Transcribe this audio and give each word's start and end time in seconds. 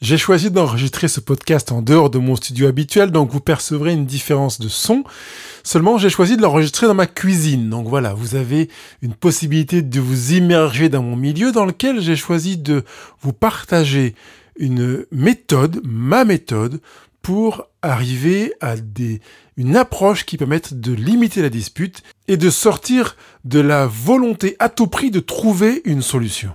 J'ai 0.00 0.16
choisi 0.16 0.52
d'enregistrer 0.52 1.08
ce 1.08 1.18
podcast 1.18 1.72
en 1.72 1.82
dehors 1.82 2.08
de 2.08 2.18
mon 2.18 2.36
studio 2.36 2.68
habituel, 2.68 3.10
donc 3.10 3.32
vous 3.32 3.40
percevrez 3.40 3.92
une 3.92 4.06
différence 4.06 4.60
de 4.60 4.68
son. 4.68 5.02
Seulement, 5.64 5.98
j'ai 5.98 6.08
choisi 6.08 6.36
de 6.36 6.42
l'enregistrer 6.42 6.86
dans 6.86 6.94
ma 6.94 7.08
cuisine. 7.08 7.68
Donc 7.68 7.88
voilà, 7.88 8.14
vous 8.14 8.36
avez 8.36 8.68
une 9.02 9.14
possibilité 9.14 9.82
de 9.82 9.98
vous 9.98 10.34
immerger 10.34 10.88
dans 10.88 11.02
mon 11.02 11.16
milieu 11.16 11.50
dans 11.50 11.64
lequel 11.64 12.00
j'ai 12.00 12.14
choisi 12.14 12.56
de 12.56 12.84
vous 13.22 13.32
partager 13.32 14.14
une 14.56 15.04
méthode, 15.10 15.80
ma 15.82 16.24
méthode, 16.24 16.80
pour 17.20 17.66
arriver 17.82 18.54
à 18.60 18.76
des, 18.76 19.20
une 19.56 19.76
approche 19.76 20.24
qui 20.24 20.36
permette 20.36 20.78
de 20.78 20.92
limiter 20.92 21.42
la 21.42 21.50
dispute 21.50 22.04
et 22.28 22.36
de 22.36 22.50
sortir 22.50 23.16
de 23.44 23.58
la 23.58 23.88
volonté 23.88 24.54
à 24.60 24.68
tout 24.68 24.86
prix 24.86 25.10
de 25.10 25.18
trouver 25.18 25.82
une 25.84 26.02
solution. 26.02 26.52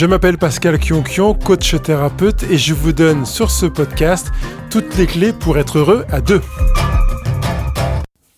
Je 0.00 0.06
m'appelle 0.06 0.38
Pascal 0.38 0.78
Kionkion, 0.78 1.34
coach 1.34 1.76
thérapeute, 1.82 2.44
et 2.44 2.56
je 2.56 2.72
vous 2.72 2.94
donne 2.94 3.26
sur 3.26 3.50
ce 3.50 3.66
podcast 3.66 4.28
toutes 4.70 4.96
les 4.96 5.06
clés 5.06 5.34
pour 5.34 5.58
être 5.58 5.76
heureux 5.76 6.06
à 6.08 6.22
deux. 6.22 6.40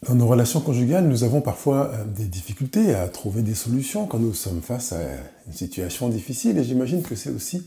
Dans 0.09 0.17
nos 0.17 0.27
relations 0.27 0.61
conjugales, 0.61 1.07
nous 1.07 1.23
avons 1.23 1.41
parfois 1.41 1.93
euh, 1.95 2.05
des 2.05 2.25
difficultés 2.25 2.97
à 2.97 3.07
trouver 3.07 3.43
des 3.43 3.55
solutions 3.55 4.07
quand 4.07 4.19
nous 4.19 4.35
sommes 4.35 4.61
face 4.61 4.93
à 4.93 4.99
une 5.47 5.53
situation 5.53 6.09
difficile, 6.09 6.59
et 6.59 6.65
j'imagine 6.65 7.01
que 7.05 7.15
c'est 7.15 7.31
aussi 7.31 7.65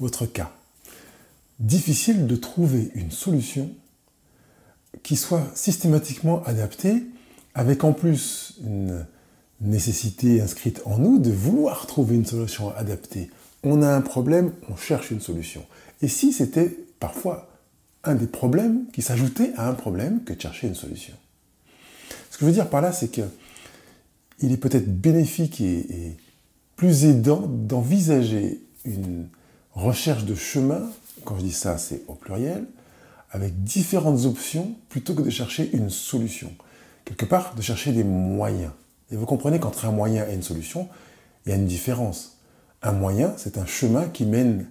votre 0.00 0.24
cas. 0.24 0.50
Difficile 1.60 2.26
de 2.26 2.36
trouver 2.36 2.90
une 2.94 3.10
solution 3.10 3.68
qui 5.02 5.16
soit 5.16 5.46
systématiquement 5.54 6.42
adaptée, 6.44 7.02
avec 7.54 7.84
en 7.84 7.92
plus 7.92 8.54
une 8.64 9.04
nécessité 9.60 10.40
inscrite 10.40 10.82
en 10.84 10.98
nous 10.98 11.18
de 11.18 11.30
vouloir 11.30 11.86
trouver 11.86 12.16
une 12.16 12.26
solution 12.26 12.74
adaptée. 12.76 13.30
On 13.62 13.82
a 13.82 13.88
un 13.88 14.00
problème, 14.02 14.52
on 14.68 14.76
cherche 14.76 15.10
une 15.10 15.20
solution. 15.20 15.64
Et 16.02 16.08
si 16.08 16.32
c'était 16.32 16.76
parfois 17.00 17.48
un 18.04 18.14
des 18.14 18.26
problèmes 18.26 18.86
qui 18.92 19.02
s'ajoutait 19.02 19.52
à 19.56 19.68
un 19.68 19.74
problème 19.74 20.22
que 20.24 20.32
de 20.32 20.40
chercher 20.40 20.68
une 20.68 20.74
solution. 20.74 21.14
Ce 22.30 22.38
que 22.38 22.42
je 22.42 22.46
veux 22.46 22.52
dire 22.52 22.70
par 22.70 22.80
là, 22.80 22.92
c'est 22.92 23.08
que 23.08 23.22
il 24.40 24.52
est 24.52 24.58
peut-être 24.58 25.00
bénéfique 25.00 25.60
et, 25.60 26.16
plus 26.76 27.06
aidant 27.06 27.40
d'envisager 27.46 28.60
une 28.84 29.28
recherche 29.72 30.24
de 30.26 30.34
chemin, 30.34 30.82
quand 31.24 31.38
je 31.38 31.44
dis 31.44 31.52
ça, 31.52 31.78
c'est 31.78 32.02
au 32.06 32.12
pluriel, 32.12 32.66
avec 33.30 33.64
différentes 33.64 34.26
options 34.26 34.74
plutôt 34.90 35.14
que 35.14 35.22
de 35.22 35.30
chercher 35.30 35.70
une 35.72 35.88
solution. 35.88 36.52
Quelque 37.06 37.24
part, 37.24 37.54
de 37.54 37.62
chercher 37.62 37.92
des 37.92 38.04
moyens. 38.04 38.72
Et 39.10 39.16
vous 39.16 39.26
comprenez 39.26 39.60
qu'entre 39.60 39.84
un 39.84 39.92
moyen 39.92 40.26
et 40.28 40.34
une 40.34 40.42
solution, 40.42 40.88
il 41.44 41.50
y 41.50 41.52
a 41.52 41.56
une 41.56 41.66
différence. 41.66 42.38
Un 42.82 42.92
moyen, 42.92 43.34
c'est 43.36 43.58
un 43.58 43.66
chemin 43.66 44.08
qui 44.08 44.24
mène, 44.24 44.66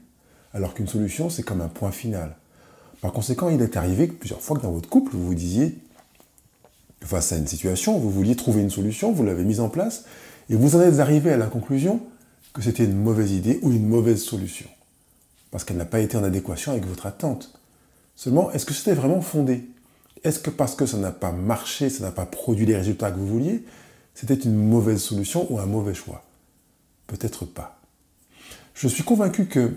alors 0.53 0.73
qu'une 0.73 0.88
solution, 0.88 1.30
c'est 1.30 1.44
comme 1.44 1.61
un 1.61 1.67
point 1.67 1.92
final. 1.92 2.36
Par 3.02 3.11
conséquent, 3.11 3.50
il 3.50 3.61
est 3.61 3.77
arrivé 3.77 4.08
que 4.08 4.14
plusieurs 4.14 4.42
fois 4.42 4.58
que 4.58 4.64
dans 4.64 4.72
votre 4.72 4.89
couple, 4.89 5.11
vous 5.14 5.25
vous 5.25 5.36
disiez, 5.36 5.77
face 7.02 7.31
à 7.31 7.38
une 7.38 7.47
situation, 7.47 7.97
vous 7.97 8.09
vouliez 8.09 8.36
trouver 8.36 8.61
une 8.61 8.69
solution, 8.69 9.11
vous 9.11 9.23
l'avez 9.23 9.44
mise 9.44 9.59
en 9.59 9.69
place, 9.69 10.05
et 10.49 10.55
vous 10.55 10.75
en 10.75 10.81
êtes 10.81 10.99
arrivé 10.99 11.31
à 11.31 11.38
la 11.38 11.47
conclusion 11.47 12.02
que 12.53 12.61
c'était 12.61 12.86
une 12.86 12.97
mauvaise 12.97 13.31
idée 13.31 13.59
ou 13.61 13.72
une 13.72 13.88
mauvaise 13.88 14.22
solution, 14.22 14.67
parce 15.52 15.64
qu'elle 15.64 15.77
n'a 15.77 15.86
pas 15.86 15.99
été 15.99 16.17
en 16.17 16.23
adéquation 16.23 16.72
avec 16.72 16.86
votre 16.86 17.05
attente. 17.05 17.59
Seulement, 18.16 18.52
est-ce 18.52 18.66
que 18.66 18.73
c'était 18.73 18.94
vraiment 18.94 19.22
fondé? 19.22 19.70
Est-ce 20.23 20.39
que 20.39 20.49
parce 20.49 20.75
que 20.75 20.86
ça 20.86 20.97
n'a 20.97 21.11
pas 21.11 21.31
marché, 21.31 21.89
ça 21.89 22.03
n'a 22.03 22.11
pas 22.11 22.25
produit 22.25 22.66
les 22.66 22.77
résultats 22.77 23.11
que 23.11 23.17
vous 23.17 23.27
vouliez, 23.27 23.66
c'était 24.16 24.33
une 24.33 24.55
mauvaise 24.55 25.02
solution 25.02 25.45
ou 25.52 25.59
un 25.59 25.66
mauvais 25.66 25.94
choix? 25.94 26.23
Peut-être 27.05 27.45
pas. 27.45 27.80
Je 28.73 28.88
suis 28.88 29.03
convaincu 29.03 29.45
que 29.45 29.73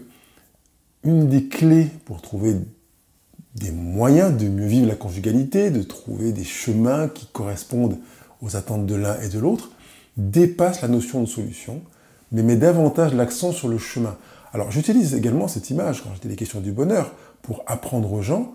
une 1.05 1.29
des 1.29 1.47
clés 1.47 1.89
pour 2.05 2.23
trouver 2.23 2.57
des 3.55 3.71
moyens 3.71 4.37
de 4.37 4.49
mieux 4.49 4.67
vivre 4.67 4.87
la 4.87 4.95
conjugalité, 4.95 5.71
de 5.71 5.83
trouver 5.83 6.33
des 6.33 6.45
chemins 6.45 7.09
qui 7.09 7.27
correspondent 7.27 7.99
aux 8.41 8.57
attentes 8.57 8.87
de 8.87 8.95
l'un 8.95 9.21
et 9.21 9.29
de 9.29 9.39
l'autre, 9.39 9.71
dépasse 10.17 10.83
la 10.83 10.89
notion 10.89 11.21
de 11.21 11.27
solution, 11.27 11.83
mais 12.33 12.43
met 12.43 12.57
davantage 12.57 13.15
l'accent 13.15 13.53
sur 13.53 13.69
le 13.69 13.79
chemin. 13.79 14.17
Alors 14.53 14.71
j'utilise 14.71 15.15
également 15.15 15.49
cette 15.49 15.71
image 15.71 16.03
quand 16.03 16.11
j'étais 16.15 16.29
des 16.29 16.37
questions 16.37 16.61
du 16.61 16.73
bonheur 16.73 17.13
pour 17.43 17.63
apprendre 17.67 18.13
aux 18.13 18.23
gens 18.23 18.53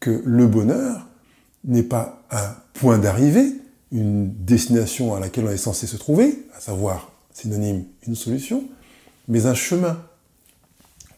que 0.00 0.22
le 0.24 0.46
bonheur 0.46 1.06
n'est 1.64 1.82
pas 1.82 2.22
un 2.30 2.54
point 2.74 2.98
d'arrivée, 2.98 3.52
une 3.96 4.30
destination 4.30 5.14
à 5.14 5.20
laquelle 5.20 5.46
on 5.46 5.50
est 5.50 5.56
censé 5.56 5.86
se 5.86 5.96
trouver, 5.96 6.46
à 6.54 6.60
savoir, 6.60 7.10
synonyme, 7.32 7.84
une 8.06 8.14
solution, 8.14 8.64
mais 9.26 9.46
un 9.46 9.54
chemin. 9.54 9.98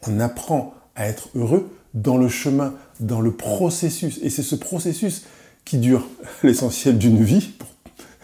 On 0.07 0.21
apprend 0.21 0.75
à 0.95 1.09
être 1.09 1.29
heureux 1.35 1.69
dans 1.95 2.17
le 2.17 2.29
chemin, 2.29 2.75
dans 3.01 3.21
le 3.21 3.33
processus. 3.33 4.21
Et 4.23 4.31
c'est 4.31 4.45
ce 4.45 4.55
processus 4.55 5.25
qui 5.65 5.79
dure 5.79 6.07
l'essentiel 6.45 6.99
d'une 6.99 7.23
vie, 7.23 7.51
pour 7.59 7.69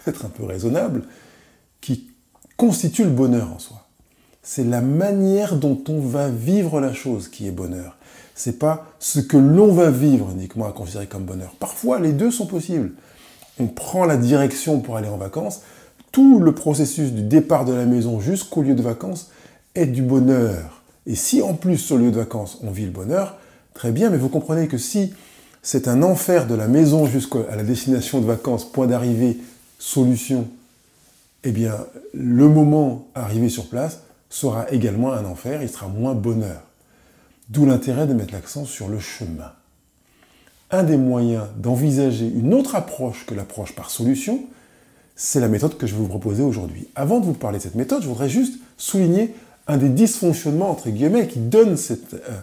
être 0.07 0.25
un 0.25 0.29
peu 0.29 0.45
raisonnable, 0.45 1.03
qui 1.81 2.07
constitue 2.55 3.03
le 3.03 3.09
bonheur 3.09 3.51
en 3.51 3.59
soi. 3.59 3.87
C'est 4.41 4.63
la 4.63 4.81
manière 4.81 5.57
dont 5.57 5.83
on 5.89 5.99
va 5.99 6.29
vivre 6.29 6.79
la 6.79 6.93
chose 6.93 7.27
qui 7.27 7.45
est 7.47 7.51
bonheur. 7.51 7.97
C'est 8.35 8.57
pas 8.57 8.87
ce 8.99 9.19
que 9.19 9.37
l'on 9.37 9.73
va 9.73 9.91
vivre 9.91 10.31
uniquement 10.31 10.67
à 10.67 10.71
considérer 10.71 11.07
comme 11.07 11.25
bonheur. 11.25 11.53
Parfois, 11.59 11.99
les 11.99 12.13
deux 12.13 12.31
sont 12.31 12.45
possibles 12.45 12.91
on 13.59 13.67
prend 13.67 14.05
la 14.05 14.17
direction 14.17 14.79
pour 14.79 14.97
aller 14.97 15.07
en 15.07 15.17
vacances, 15.17 15.61
tout 16.11 16.39
le 16.39 16.53
processus 16.53 17.11
du 17.11 17.23
départ 17.23 17.65
de 17.65 17.73
la 17.73 17.85
maison 17.85 18.19
jusqu'au 18.19 18.61
lieu 18.61 18.73
de 18.73 18.81
vacances 18.81 19.31
est 19.75 19.85
du 19.85 20.01
bonheur. 20.01 20.81
Et 21.05 21.15
si 21.15 21.41
en 21.41 21.53
plus 21.53 21.77
sur 21.77 21.97
le 21.97 22.05
lieu 22.05 22.11
de 22.11 22.17
vacances 22.17 22.59
on 22.63 22.71
vit 22.71 22.85
le 22.85 22.91
bonheur, 22.91 23.37
très 23.73 23.91
bien, 23.91 24.09
mais 24.09 24.17
vous 24.17 24.29
comprenez 24.29 24.67
que 24.67 24.77
si 24.77 25.13
c'est 25.61 25.87
un 25.87 26.03
enfer 26.03 26.47
de 26.47 26.55
la 26.55 26.67
maison 26.67 27.05
jusqu'à 27.05 27.39
la 27.55 27.63
destination 27.63 28.21
de 28.21 28.25
vacances, 28.25 28.65
point 28.65 28.87
d'arrivée, 28.87 29.37
solution, 29.79 30.47
eh 31.43 31.51
bien 31.51 31.75
le 32.13 32.47
moment 32.47 33.07
arrivé 33.15 33.49
sur 33.49 33.67
place 33.67 33.99
sera 34.29 34.69
également 34.71 35.13
un 35.13 35.25
enfer, 35.25 35.61
il 35.61 35.69
sera 35.69 35.87
moins 35.87 36.13
bonheur. 36.13 36.61
D'où 37.49 37.65
l'intérêt 37.65 38.07
de 38.07 38.13
mettre 38.13 38.33
l'accent 38.33 38.65
sur 38.65 38.87
le 38.87 38.99
chemin 38.99 39.51
un 40.71 40.83
des 40.83 40.97
moyens 40.97 41.45
d'envisager 41.57 42.27
une 42.27 42.53
autre 42.53 42.75
approche 42.75 43.25
que 43.25 43.33
l'approche 43.33 43.73
par 43.73 43.89
solution, 43.89 44.45
c'est 45.15 45.39
la 45.39 45.47
méthode 45.47 45.77
que 45.77 45.87
je 45.87 45.93
vais 45.93 46.01
vous 46.01 46.07
proposer 46.07 46.43
aujourd'hui. 46.43 46.87
Avant 46.95 47.19
de 47.19 47.25
vous 47.25 47.33
parler 47.33 47.59
de 47.59 47.63
cette 47.63 47.75
méthode, 47.75 48.01
je 48.01 48.07
voudrais 48.07 48.29
juste 48.29 48.59
souligner 48.77 49.33
un 49.67 49.77
des 49.77 49.89
dysfonctionnements, 49.89 50.69
entre 50.69 50.89
guillemets, 50.89 51.27
qui 51.27 51.39
donne 51.39 51.77
cette... 51.77 52.13
Euh, 52.13 52.39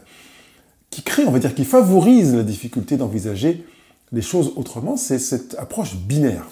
qui 0.91 1.03
crée, 1.03 1.25
on 1.25 1.31
va 1.31 1.38
dire, 1.38 1.55
qui 1.55 1.65
favorise 1.65 2.34
la 2.34 2.43
difficulté 2.43 2.99
d'envisager 2.99 3.65
les 4.12 4.21
choses 4.21 4.53
autrement, 4.56 4.99
c'est 4.99 5.19
cette 5.19 5.56
approche 5.59 5.97
binaire. 5.97 6.47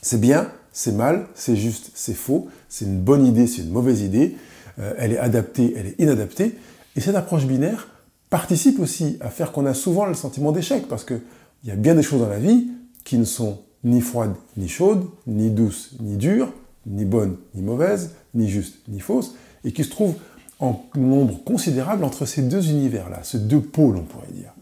C'est 0.00 0.18
bien, 0.18 0.50
c'est 0.72 0.92
mal, 0.92 1.26
c'est 1.34 1.54
juste, 1.54 1.90
c'est 1.94 2.14
faux, 2.14 2.48
c'est 2.70 2.86
une 2.86 2.98
bonne 2.98 3.26
idée, 3.26 3.46
c'est 3.46 3.60
une 3.60 3.70
mauvaise 3.70 4.00
idée, 4.00 4.36
euh, 4.78 4.94
elle 4.96 5.12
est 5.12 5.18
adaptée, 5.18 5.74
elle 5.76 5.88
est 5.88 6.00
inadaptée. 6.00 6.56
Et 6.96 7.00
cette 7.00 7.14
approche 7.14 7.44
binaire, 7.44 7.88
participe 8.32 8.80
aussi 8.80 9.18
à 9.20 9.28
faire 9.28 9.52
qu'on 9.52 9.66
a 9.66 9.74
souvent 9.74 10.06
le 10.06 10.14
sentiment 10.14 10.52
d'échec, 10.52 10.88
parce 10.88 11.04
qu'il 11.04 11.20
y 11.64 11.70
a 11.70 11.76
bien 11.76 11.94
des 11.94 12.02
choses 12.02 12.22
dans 12.22 12.30
la 12.30 12.38
vie 12.38 12.68
qui 13.04 13.18
ne 13.18 13.26
sont 13.26 13.58
ni 13.84 14.00
froides 14.00 14.32
ni 14.56 14.68
chaudes, 14.68 15.04
ni 15.26 15.50
douces 15.50 15.90
ni 16.00 16.16
dures, 16.16 16.50
ni 16.86 17.04
bonnes 17.04 17.36
ni 17.54 17.60
mauvaises, 17.60 18.12
ni 18.34 18.48
justes 18.48 18.78
ni 18.88 19.00
fausses, 19.00 19.34
et 19.64 19.72
qui 19.72 19.84
se 19.84 19.90
trouvent 19.90 20.14
en 20.60 20.82
nombre 20.96 21.44
considérable 21.44 22.04
entre 22.04 22.24
ces 22.24 22.40
deux 22.40 22.70
univers-là, 22.70 23.20
ces 23.22 23.38
deux 23.38 23.60
pôles, 23.60 23.98
on 23.98 24.04
pourrait 24.04 24.32
dire. 24.32 24.54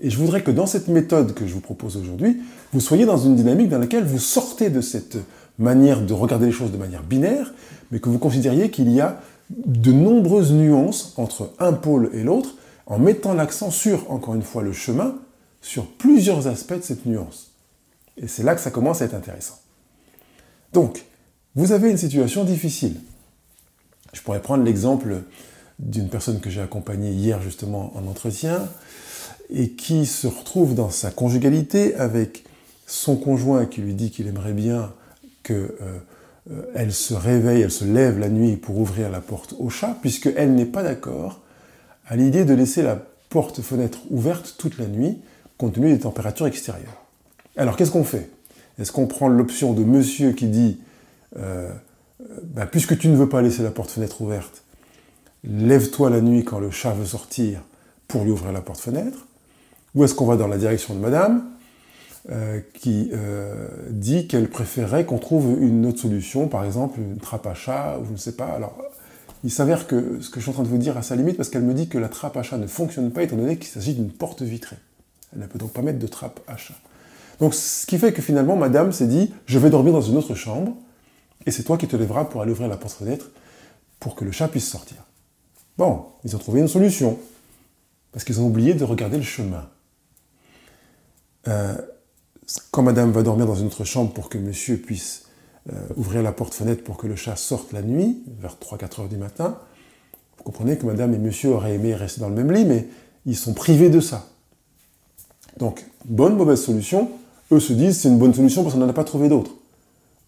Et 0.00 0.10
je 0.10 0.18
voudrais 0.18 0.42
que 0.42 0.50
dans 0.50 0.66
cette 0.66 0.88
méthode 0.88 1.32
que 1.32 1.46
je 1.46 1.54
vous 1.54 1.60
propose 1.60 1.96
aujourd'hui, 1.96 2.42
vous 2.74 2.80
soyez 2.80 3.06
dans 3.06 3.16
une 3.16 3.36
dynamique 3.36 3.70
dans 3.70 3.78
laquelle 3.78 4.04
vous 4.04 4.18
sortez 4.18 4.68
de 4.68 4.82
cette 4.82 5.16
manière 5.58 6.02
de 6.02 6.12
regarder 6.12 6.44
les 6.44 6.52
choses 6.52 6.72
de 6.72 6.76
manière 6.76 7.04
binaire, 7.04 7.54
mais 7.90 8.00
que 8.00 8.10
vous 8.10 8.18
considériez 8.18 8.70
qu'il 8.70 8.90
y 8.92 9.00
a 9.00 9.18
de 9.48 9.92
nombreuses 9.92 10.52
nuances 10.52 11.14
entre 11.16 11.54
un 11.58 11.72
pôle 11.72 12.10
et 12.12 12.22
l'autre, 12.22 12.56
en 12.88 12.98
mettant 12.98 13.34
l'accent 13.34 13.70
sur, 13.70 14.10
encore 14.10 14.34
une 14.34 14.42
fois, 14.42 14.62
le 14.62 14.72
chemin, 14.72 15.16
sur 15.60 15.86
plusieurs 15.86 16.46
aspects 16.46 16.74
de 16.74 16.82
cette 16.82 17.06
nuance. 17.06 17.52
Et 18.16 18.26
c'est 18.26 18.42
là 18.42 18.54
que 18.54 18.60
ça 18.60 18.70
commence 18.70 19.02
à 19.02 19.04
être 19.04 19.14
intéressant. 19.14 19.58
Donc, 20.72 21.04
vous 21.54 21.72
avez 21.72 21.90
une 21.90 21.98
situation 21.98 22.44
difficile. 22.44 23.00
Je 24.12 24.22
pourrais 24.22 24.40
prendre 24.40 24.64
l'exemple 24.64 25.22
d'une 25.78 26.08
personne 26.08 26.40
que 26.40 26.50
j'ai 26.50 26.62
accompagnée 26.62 27.10
hier 27.10 27.40
justement 27.42 27.92
en 27.94 28.06
entretien 28.06 28.68
et 29.50 29.70
qui 29.70 30.06
se 30.06 30.26
retrouve 30.26 30.74
dans 30.74 30.90
sa 30.90 31.10
conjugalité 31.10 31.94
avec 31.94 32.44
son 32.86 33.16
conjoint 33.16 33.66
qui 33.66 33.82
lui 33.82 33.94
dit 33.94 34.10
qu'il 34.10 34.26
aimerait 34.26 34.54
bien 34.54 34.92
qu'elle 35.42 35.70
euh, 35.82 36.00
euh, 36.74 36.90
se 36.90 37.14
réveille, 37.14 37.62
elle 37.62 37.70
se 37.70 37.84
lève 37.84 38.18
la 38.18 38.28
nuit 38.28 38.56
pour 38.56 38.78
ouvrir 38.78 39.10
la 39.10 39.20
porte 39.20 39.54
au 39.58 39.68
chat, 39.68 39.96
puisqu'elle 40.00 40.54
n'est 40.54 40.66
pas 40.66 40.82
d'accord 40.82 41.40
à 42.08 42.16
l'idée 42.16 42.44
de 42.44 42.54
laisser 42.54 42.82
la 42.82 42.98
porte-fenêtre 43.28 43.98
ouverte 44.10 44.54
toute 44.58 44.78
la 44.78 44.86
nuit, 44.86 45.18
compte 45.58 45.74
tenu 45.74 45.92
des 45.92 46.00
températures 46.00 46.46
extérieures. 46.46 47.04
Alors 47.56 47.76
qu'est-ce 47.76 47.90
qu'on 47.90 48.04
fait? 48.04 48.30
Est-ce 48.78 48.92
qu'on 48.92 49.06
prend 49.06 49.28
l'option 49.28 49.72
de 49.72 49.84
monsieur 49.84 50.32
qui 50.32 50.46
dit 50.46 50.78
euh, 51.36 51.70
bah, 52.44 52.66
puisque 52.66 52.98
tu 52.98 53.08
ne 53.08 53.16
veux 53.16 53.28
pas 53.28 53.42
laisser 53.42 53.62
la 53.62 53.70
porte-fenêtre 53.70 54.22
ouverte, 54.22 54.62
lève-toi 55.44 56.10
la 56.10 56.20
nuit 56.20 56.44
quand 56.44 56.58
le 56.58 56.70
chat 56.70 56.92
veut 56.92 57.04
sortir 57.04 57.60
pour 58.06 58.24
lui 58.24 58.30
ouvrir 58.30 58.52
la 58.52 58.60
porte-fenêtre? 58.60 59.26
Ou 59.94 60.04
est-ce 60.04 60.14
qu'on 60.14 60.26
va 60.26 60.36
dans 60.36 60.48
la 60.48 60.58
direction 60.58 60.94
de 60.94 61.00
madame 61.00 61.44
euh, 62.30 62.60
qui 62.74 63.10
euh, 63.12 63.68
dit 63.90 64.28
qu'elle 64.28 64.48
préférerait 64.48 65.04
qu'on 65.04 65.18
trouve 65.18 65.60
une 65.60 65.86
autre 65.86 66.00
solution, 66.00 66.48
par 66.48 66.64
exemple 66.64 67.00
une 67.00 67.18
trappe 67.18 67.46
à 67.46 67.54
chat, 67.54 67.98
ou 68.00 68.06
je 68.06 68.12
ne 68.12 68.16
sais 68.16 68.32
pas? 68.32 68.58
Il 69.44 69.50
s'avère 69.50 69.86
que 69.86 70.20
ce 70.20 70.30
que 70.30 70.40
je 70.40 70.42
suis 70.42 70.50
en 70.50 70.54
train 70.54 70.62
de 70.62 70.68
vous 70.68 70.78
dire 70.78 70.96
à 70.96 71.02
sa 71.02 71.16
limite, 71.16 71.36
parce 71.36 71.48
qu'elle 71.48 71.62
me 71.62 71.74
dit 71.74 71.88
que 71.88 71.98
la 71.98 72.08
trappe 72.08 72.36
à 72.36 72.42
chat 72.42 72.58
ne 72.58 72.66
fonctionne 72.66 73.10
pas, 73.10 73.22
étant 73.22 73.36
donné 73.36 73.56
qu'il 73.56 73.68
s'agit 73.68 73.94
d'une 73.94 74.10
porte 74.10 74.42
vitrée. 74.42 74.76
Elle 75.32 75.40
ne 75.40 75.46
peut 75.46 75.58
donc 75.58 75.72
pas 75.72 75.82
mettre 75.82 75.98
de 75.98 76.06
trappe 76.06 76.40
à 76.48 76.56
chat. 76.56 76.74
Donc, 77.40 77.54
ce 77.54 77.86
qui 77.86 77.98
fait 77.98 78.12
que 78.12 78.22
finalement, 78.22 78.56
madame 78.56 78.92
s'est 78.92 79.06
dit, 79.06 79.32
je 79.46 79.58
vais 79.58 79.70
dormir 79.70 79.92
dans 79.92 80.00
une 80.00 80.16
autre 80.16 80.34
chambre, 80.34 80.76
et 81.46 81.50
c'est 81.50 81.62
toi 81.62 81.78
qui 81.78 81.86
te 81.86 81.96
lèveras 81.96 82.24
pour 82.24 82.42
aller 82.42 82.50
ouvrir 82.50 82.68
la 82.68 82.76
porte-fenêtre 82.76 83.30
pour 84.00 84.14
que 84.14 84.24
le 84.24 84.32
chat 84.32 84.48
puisse 84.48 84.68
sortir. 84.68 84.98
Bon, 85.76 86.06
ils 86.24 86.34
ont 86.34 86.38
trouvé 86.38 86.60
une 86.60 86.68
solution, 86.68 87.18
parce 88.10 88.24
qu'ils 88.24 88.40
ont 88.40 88.46
oublié 88.46 88.74
de 88.74 88.82
regarder 88.82 89.18
le 89.18 89.22
chemin. 89.22 89.68
Euh, 91.46 91.76
quand 92.72 92.82
madame 92.82 93.12
va 93.12 93.22
dormir 93.22 93.46
dans 93.46 93.54
une 93.54 93.66
autre 93.66 93.84
chambre 93.84 94.12
pour 94.12 94.28
que 94.28 94.38
monsieur 94.38 94.78
puisse 94.78 95.27
ouvrir 95.96 96.22
la 96.22 96.32
porte-fenêtre 96.32 96.82
pour 96.82 96.96
que 96.96 97.06
le 97.06 97.16
chat 97.16 97.36
sorte 97.36 97.72
la 97.72 97.82
nuit, 97.82 98.22
vers 98.40 98.56
3-4 98.60 99.02
heures 99.02 99.08
du 99.08 99.16
matin, 99.16 99.58
vous 100.38 100.44
comprenez 100.44 100.78
que 100.78 100.86
madame 100.86 101.14
et 101.14 101.18
monsieur 101.18 101.50
auraient 101.50 101.74
aimé 101.74 101.94
rester 101.94 102.20
dans 102.20 102.28
le 102.28 102.34
même 102.34 102.50
lit, 102.52 102.64
mais 102.64 102.86
ils 103.26 103.36
sont 103.36 103.52
privés 103.52 103.90
de 103.90 104.00
ça. 104.00 104.26
Donc, 105.58 105.84
bonne, 106.04 106.36
mauvaise 106.36 106.62
solution, 106.62 107.10
eux 107.52 107.60
se 107.60 107.72
disent 107.72 107.98
c'est 107.98 108.08
une 108.08 108.18
bonne 108.18 108.34
solution 108.34 108.62
parce 108.62 108.74
qu'on 108.74 108.80
n'en 108.80 108.88
a 108.88 108.94
pas 108.94 109.04
trouvé 109.04 109.28
d'autre. 109.28 109.52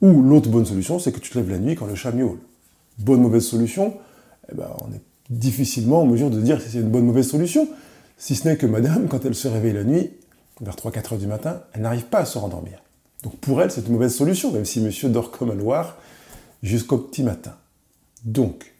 Ou 0.02 0.22
l'autre 0.22 0.48
bonne 0.48 0.66
solution, 0.66 0.98
c'est 0.98 1.12
que 1.12 1.20
tu 1.20 1.30
te 1.30 1.38
lèves 1.38 1.50
la 1.50 1.58
nuit 1.58 1.76
quand 1.76 1.86
le 1.86 1.94
chat 1.94 2.12
miaule. 2.12 2.38
Bonne, 2.98 3.20
mauvaise 3.20 3.44
solution, 3.44 3.94
eh 4.50 4.54
ben, 4.54 4.68
on 4.80 4.92
est 4.92 5.00
difficilement 5.30 6.02
en 6.02 6.06
mesure 6.06 6.30
de 6.30 6.40
dire 6.40 6.60
si 6.60 6.70
c'est 6.70 6.78
une 6.78 6.90
bonne, 6.90 7.04
mauvaise 7.04 7.28
solution, 7.28 7.68
si 8.18 8.34
ce 8.34 8.48
n'est 8.48 8.56
que 8.56 8.66
madame, 8.66 9.06
quand 9.10 9.24
elle 9.24 9.34
se 9.34 9.48
réveille 9.48 9.74
la 9.74 9.84
nuit, 9.84 10.10
vers 10.60 10.74
3-4 10.74 11.14
heures 11.14 11.18
du 11.18 11.26
matin, 11.26 11.62
elle 11.72 11.82
n'arrive 11.82 12.06
pas 12.06 12.18
à 12.18 12.24
se 12.24 12.36
rendormir. 12.36 12.82
Donc 13.22 13.36
pour 13.36 13.62
elle, 13.62 13.70
c'est 13.70 13.86
une 13.86 13.92
mauvaise 13.92 14.14
solution, 14.14 14.50
même 14.52 14.64
si 14.64 14.80
monsieur 14.80 15.08
dort 15.08 15.30
comme 15.30 15.50
un 15.50 15.54
loir 15.54 15.96
jusqu'au 16.62 16.98
petit 16.98 17.22
matin. 17.22 17.54
Donc, 18.24 18.74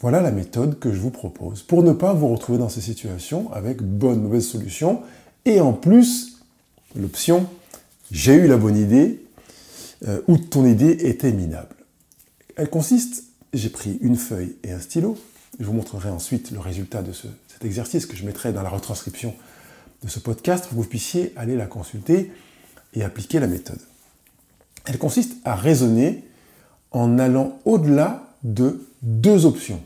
voilà 0.00 0.20
la 0.20 0.30
méthode 0.30 0.78
que 0.78 0.92
je 0.92 0.98
vous 0.98 1.10
propose 1.10 1.62
pour 1.62 1.82
ne 1.82 1.92
pas 1.92 2.12
vous 2.12 2.28
retrouver 2.28 2.58
dans 2.58 2.68
ces 2.68 2.80
situations 2.80 3.52
avec 3.52 3.82
bonne, 3.82 4.22
mauvaise 4.22 4.46
solution. 4.46 5.02
Et 5.44 5.60
en 5.60 5.72
plus, 5.72 6.38
l'option, 6.94 7.48
j'ai 8.10 8.34
eu 8.34 8.46
la 8.46 8.56
bonne 8.56 8.76
idée, 8.76 9.24
euh, 10.06 10.20
ou 10.28 10.36
ton 10.36 10.66
idée 10.66 11.08
était 11.08 11.32
minable. 11.32 11.74
Elle 12.56 12.68
consiste, 12.68 13.24
j'ai 13.54 13.70
pris 13.70 13.98
une 14.02 14.16
feuille 14.16 14.56
et 14.62 14.72
un 14.72 14.80
stylo, 14.80 15.16
je 15.58 15.64
vous 15.64 15.72
montrerai 15.72 16.10
ensuite 16.10 16.50
le 16.50 16.60
résultat 16.60 17.02
de 17.02 17.12
cet 17.12 17.64
exercice 17.64 18.04
que 18.04 18.16
je 18.16 18.26
mettrai 18.26 18.52
dans 18.52 18.62
la 18.62 18.68
retranscription 18.68 19.34
de 20.02 20.08
ce 20.08 20.18
podcast 20.18 20.64
pour 20.64 20.72
que 20.72 20.82
vous 20.82 20.88
puissiez 20.88 21.32
aller 21.36 21.56
la 21.56 21.66
consulter 21.66 22.30
et 22.94 23.02
appliquer 23.02 23.40
la 23.40 23.46
méthode. 23.46 23.80
Elle 24.86 24.98
consiste 24.98 25.36
à 25.44 25.54
raisonner 25.54 26.24
en 26.92 27.18
allant 27.18 27.58
au-delà 27.64 28.34
de 28.44 28.86
deux 29.02 29.46
options. 29.46 29.80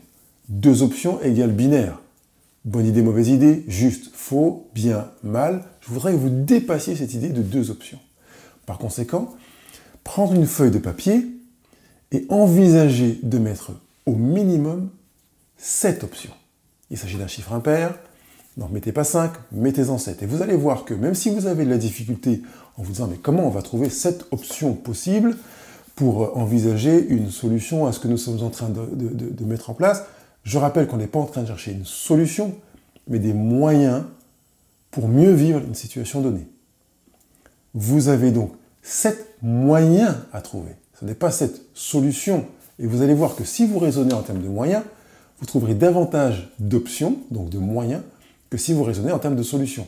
Deux 0.49 0.83
options 0.83 1.21
égale 1.21 1.51
binaire. 1.51 1.99
Bonne 2.63 2.85
idée, 2.85 3.01
mauvaise 3.01 3.29
idée, 3.29 3.63
juste, 3.67 4.11
faux, 4.13 4.69
bien, 4.75 5.09
mal. 5.23 5.63
Je 5.81 5.89
voudrais 5.89 6.11
que 6.11 6.17
vous 6.17 6.29
dépassiez 6.29 6.95
cette 6.95 7.13
idée 7.13 7.29
de 7.29 7.41
deux 7.41 7.71
options. 7.71 7.99
Par 8.65 8.77
conséquent, 8.77 9.33
prendre 10.03 10.33
une 10.33 10.45
feuille 10.45 10.71
de 10.71 10.77
papier 10.77 11.27
et 12.11 12.25
envisager 12.29 13.19
de 13.23 13.39
mettre 13.39 13.71
au 14.05 14.13
minimum 14.13 14.89
sept 15.57 16.03
options. 16.03 16.33
Il 16.91 16.97
s'agit 16.97 17.17
d'un 17.17 17.27
chiffre 17.27 17.53
impair, 17.53 17.95
donc 18.61 18.69
mettez 18.69 18.91
pas 18.91 19.03
5, 19.03 19.31
mettez-en 19.53 19.97
7. 19.97 20.21
Et 20.21 20.27
vous 20.27 20.43
allez 20.43 20.55
voir 20.55 20.85
que 20.85 20.93
même 20.93 21.15
si 21.15 21.31
vous 21.31 21.47
avez 21.47 21.65
de 21.65 21.69
la 21.71 21.79
difficulté 21.79 22.43
en 22.77 22.83
vous 22.83 22.91
disant 22.91 23.07
mais 23.07 23.17
comment 23.17 23.47
on 23.47 23.49
va 23.49 23.63
trouver 23.63 23.89
cette 23.89 24.27
option 24.29 24.73
possible 24.73 25.35
pour 25.95 26.37
envisager 26.37 27.07
une 27.07 27.31
solution 27.31 27.87
à 27.87 27.91
ce 27.91 27.99
que 27.99 28.07
nous 28.07 28.17
sommes 28.17 28.43
en 28.43 28.51
train 28.51 28.69
de, 28.69 29.45
mettre 29.45 29.71
en 29.71 29.73
place, 29.73 30.03
je 30.43 30.59
rappelle 30.59 30.85
qu'on 30.85 30.97
n'est 30.97 31.07
pas 31.07 31.17
en 31.17 31.25
train 31.25 31.41
de 31.41 31.47
chercher 31.47 31.71
une 31.71 31.85
solution, 31.85 32.53
mais 33.07 33.17
des 33.17 33.33
moyens 33.33 34.03
pour 34.91 35.07
mieux 35.07 35.31
vivre 35.31 35.59
une 35.59 35.75
situation 35.75 36.21
donnée. 36.21 36.47
Vous 37.73 38.09
avez 38.09 38.29
donc 38.29 38.51
sept 38.83 39.35
moyens 39.41 40.13
à 40.33 40.41
trouver. 40.41 40.75
Ce 40.99 41.05
n'est 41.05 41.15
pas 41.15 41.31
cette 41.31 41.61
solution. 41.73 42.45
Et 42.77 42.85
vous 42.85 43.01
allez 43.01 43.15
voir 43.15 43.35
que 43.35 43.43
si 43.43 43.65
vous 43.65 43.79
raisonnez 43.79 44.13
en 44.13 44.21
termes 44.21 44.41
de 44.41 44.47
moyens, 44.47 44.83
vous 45.39 45.47
trouverez 45.47 45.73
davantage 45.73 46.51
d'options, 46.59 47.17
donc 47.31 47.49
de 47.49 47.57
moyens, 47.57 48.01
que 48.51 48.57
si 48.57 48.73
vous 48.73 48.83
raisonnez 48.83 49.11
en 49.11 49.17
termes 49.17 49.37
de 49.37 49.43
solutions. 49.43 49.87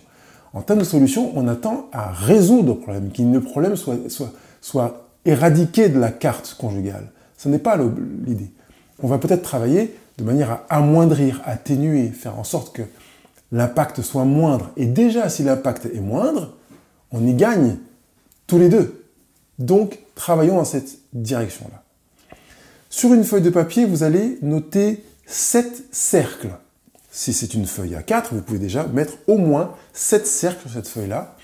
En 0.54 0.62
termes 0.62 0.80
de 0.80 0.86
solutions, 0.86 1.31
on 1.36 1.48
attend 1.48 1.89
à 1.92 2.12
résoudre 2.12 2.75
le 2.75 2.80
problème, 2.80 3.12
qu'il 3.12 3.31
le 3.31 3.42
problème 3.42 3.75
soit, 3.75 4.10
soit, 4.10 4.31
soit 4.62 5.10
éradiqué 5.25 5.89
de 5.89 6.00
la 6.00 6.12
carte 6.12 6.56
conjugale. 6.60 7.12
Ce 7.38 7.50
n'est 7.50 7.60
pas 7.60 7.77
l'idée. 8.25 8.50
On 9.01 9.07
va 9.07 9.18
peut-être 9.18 9.42
travailler 9.42 9.95
de 10.18 10.24
manière 10.24 10.51
à 10.51 10.63
amoindrir, 10.69 11.42
atténuer, 11.45 12.10
faire 12.10 12.39
en 12.39 12.44
sorte 12.44 12.74
que 12.74 12.83
l'impact 13.51 14.01
soit 14.01 14.24
moindre. 14.24 14.71
Et 14.77 14.86
déjà, 14.86 15.27
si 15.27 15.44
l'impact 15.44 15.88
est 15.88 16.00
moindre, 16.00 16.54
on 17.12 17.25
y 17.25 17.33
gagne 17.33 17.77
tous 18.48 18.59
les 18.59 18.69
deux. 18.69 19.04
Donc, 19.59 20.00
travaillons 20.16 20.56
dans 20.56 20.66
cette 20.66 21.00
direction-là. 21.13 21.83
Sur 22.89 23.13
une 23.13 23.24
feuille 23.24 23.42
de 23.42 23.50
papier, 23.50 23.86
vous 23.86 24.04
allez 24.04 24.38
noter 24.42 25.04
sept 25.25 25.83
cercles. 25.92 26.51
Si 27.15 27.31
c'est 27.31 27.54
une 27.54 27.68
feuille 27.68 27.94
à 27.94 28.01
4, 28.01 28.33
vous 28.33 28.42
pouvez 28.42 28.57
déjà 28.57 28.88
mettre 28.88 29.13
au 29.27 29.38
moins 29.38 29.75
7 29.94 30.25
cercles 30.25 30.62
sur 30.62 30.71
cette 30.71 30.88
feuille-là. 30.88 31.36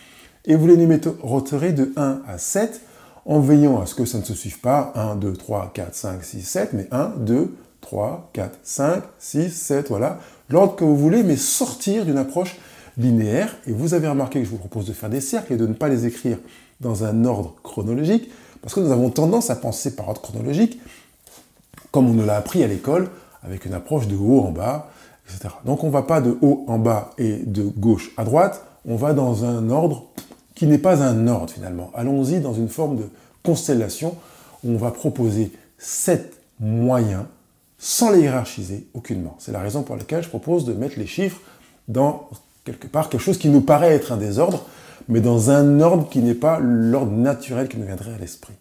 Et 0.46 0.56
vous 0.56 0.66
les 0.66 0.76
numéroterez 0.76 1.74
de 1.74 1.94
1 1.96 2.22
à 2.28 2.40
7 2.40 2.82
en 3.28 3.40
veillant 3.40 3.80
à 3.80 3.86
ce 3.86 3.94
que 3.94 4.04
ça 4.04 4.18
ne 4.18 4.24
se 4.24 4.34
suive 4.34 4.60
pas 4.62 4.92
1, 4.96 5.18
2, 5.18 5.34
3, 5.34 5.70
4, 5.76 5.94
5, 5.94 6.24
6, 6.24 6.42
7, 6.42 6.74
mais 6.74 6.88
1, 6.90 7.14
2, 7.20 7.56
3, 7.82 8.32
4, 8.34 8.60
5, 8.64 9.04
6, 9.20 9.52
7, 9.52 9.90
voilà. 9.90 10.18
L'ordre 10.50 10.76
que 10.76 10.84
vous 10.84 10.98
voulez, 10.98 11.22
mais 11.22 11.38
sortir 11.38 12.04
d'une 12.04 12.18
approche 12.18 12.58
linéaire. 12.98 13.56
Et 13.68 13.72
vous 13.72 13.94
avez 13.94 14.08
remarqué 14.08 14.40
que 14.40 14.46
je 14.46 14.50
vous 14.50 14.58
propose 14.58 14.88
de 14.88 14.94
faire 14.94 15.12
des 15.12 15.22
cercles 15.22 15.54
et 15.54 15.58
de 15.58 15.68
ne 15.68 15.74
pas 15.74 15.88
les 15.88 16.08
écrire 16.08 16.40
dans 16.82 17.04
un 17.04 17.26
ordre 17.26 17.54
chronologique, 17.62 18.32
parce 18.64 18.74
que 18.74 18.80
nous 18.80 18.92
avons 18.92 19.12
tendance 19.12 19.52
à 19.52 19.56
penser 19.56 19.96
par 19.96 20.10
ordre 20.10 20.22
chronologique, 20.22 20.82
comme 21.92 22.10
on 22.10 22.14
nous 22.14 22.26
l'a 22.26 22.38
appris 22.38 22.64
à 22.64 22.68
l'école, 22.68 23.10
avec 23.44 23.66
une 23.66 23.76
approche 23.76 24.08
de 24.08 24.16
haut 24.16 24.42
en 24.42 24.52
bas, 24.52 24.90
donc 25.66 25.84
on 25.84 25.88
ne 25.88 25.92
va 25.92 26.04
pas 26.04 26.22
de 26.22 26.38
haut 26.42 26.66
en 26.68 26.80
bas 26.80 27.12
et 27.18 27.38
de 27.46 27.64
gauche 27.64 28.12
à 28.18 28.24
droite, 28.24 28.64
on 28.86 28.96
va 28.96 29.14
dans 29.14 29.46
un 29.46 29.70
ordre 29.70 30.06
qui 30.56 30.68
n'est 30.68 30.78
pas 30.78 31.04
un 31.04 31.28
ordre 31.28 31.54
finalement. 31.54 31.92
Allons-y 31.96 32.40
dans 32.40 32.54
une 32.54 32.70
forme 32.70 32.98
de 32.98 33.10
constellation 33.44 34.16
où 34.64 34.72
on 34.72 34.78
va 34.78 34.92
proposer 34.92 35.52
sept 35.78 36.40
moyens 36.60 37.24
sans 37.78 38.12
les 38.12 38.22
hiérarchiser 38.22 38.88
aucunement. 38.94 39.36
C'est 39.40 39.54
la 39.54 39.62
raison 39.62 39.84
pour 39.84 39.96
laquelle 39.96 40.24
je 40.24 40.30
propose 40.30 40.66
de 40.66 40.74
mettre 40.74 41.00
les 41.00 41.08
chiffres 41.08 41.40
dans 41.88 42.30
quelque 42.66 42.88
part 42.88 43.10
quelque 43.10 43.22
chose 43.22 43.38
qui 43.38 43.50
nous 43.50 43.62
paraît 43.62 43.94
être 43.94 44.12
un 44.12 44.18
désordre, 44.18 44.66
mais 45.08 45.22
dans 45.22 45.50
un 45.50 45.80
ordre 45.80 46.10
qui 46.10 46.20
n'est 46.20 46.34
pas 46.34 46.60
l'ordre 46.60 47.14
naturel 47.14 47.70
qui 47.70 47.78
nous 47.78 47.86
viendrait 47.86 48.14
à 48.14 48.18
l'esprit. 48.18 48.54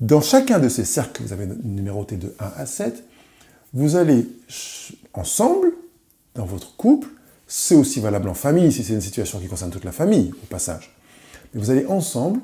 Dans 0.00 0.20
chacun 0.20 0.58
de 0.58 0.68
ces 0.68 0.84
cercles 0.84 1.22
vous 1.24 1.32
avez 1.32 1.46
numérotés 1.64 2.16
de 2.16 2.34
1 2.38 2.52
à 2.56 2.66
7, 2.66 3.04
vous 3.72 3.96
allez 3.96 4.26
ensemble, 5.14 5.72
dans 6.34 6.44
votre 6.44 6.76
couple, 6.76 7.08
c'est 7.46 7.74
aussi 7.74 8.00
valable 8.00 8.28
en 8.28 8.34
famille, 8.34 8.72
si 8.72 8.84
c'est 8.84 8.92
une 8.92 9.00
situation 9.00 9.40
qui 9.40 9.48
concerne 9.48 9.70
toute 9.70 9.84
la 9.84 9.92
famille, 9.92 10.32
au 10.42 10.46
passage. 10.46 10.94
Mais 11.52 11.60
vous 11.60 11.70
allez 11.70 11.86
ensemble 11.86 12.40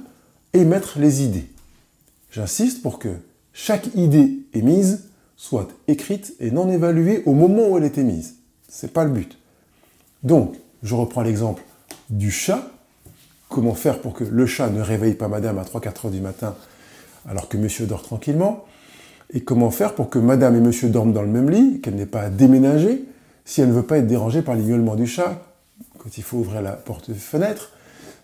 émettre 0.53 0.99
les 0.99 1.23
idées. 1.23 1.49
J'insiste 2.31 2.83
pour 2.83 2.99
que 2.99 3.09
chaque 3.53 3.87
idée 3.95 4.41
émise 4.53 5.05
soit 5.37 5.69
écrite 5.87 6.35
et 6.41 6.51
non 6.51 6.71
évaluée 6.71 7.23
au 7.25 7.33
moment 7.33 7.69
où 7.69 7.79
elle 7.79 7.85
est 7.85 7.99
émise. 7.99 8.35
Ce 8.69 8.87
n'est 8.87 8.93
pas 8.93 9.05
le 9.05 9.11
but. 9.11 9.39
Donc, 10.23 10.57
je 10.83 10.95
reprends 10.95 11.23
l'exemple 11.23 11.63
du 12.11 12.31
chat. 12.31 12.69
Comment 13.49 13.75
faire 13.75 14.01
pour 14.01 14.13
que 14.13 14.25
le 14.25 14.47
chat 14.47 14.71
ne 14.71 14.81
réveille 14.81 15.15
pas 15.15 15.29
madame 15.29 15.59
à 15.59 15.63
3-4 15.63 16.07
heures 16.07 16.13
du 16.13 16.21
matin 16.21 16.57
alors 17.29 17.49
que 17.49 17.57
monsieur 17.57 17.87
dort 17.87 18.03
tranquillement? 18.03 18.66
Et 19.33 19.41
comment 19.43 19.71
faire 19.71 19.95
pour 19.95 20.11
que 20.11 20.19
madame 20.19 20.57
et 20.57 20.61
monsieur 20.61 20.89
dorment 20.89 21.13
dans 21.13 21.23
le 21.23 21.29
même 21.29 21.51
lit, 21.51 21.81
qu'elle 21.81 21.97
n'ait 21.97 22.07
pas 22.07 22.23
à 22.23 22.31
déménager, 22.31 23.05
si 23.45 23.61
elle 23.61 23.69
ne 23.69 23.75
veut 23.75 23.83
pas 23.83 23.99
être 23.99 24.07
dérangée 24.07 24.43
par 24.43 24.55
les 24.55 24.63
du 24.63 25.07
chat, 25.07 25.43
quand 25.99 26.17
il 26.17 26.23
faut 26.23 26.39
ouvrir 26.39 26.63
la 26.63 26.73
porte-fenêtre, 26.73 27.71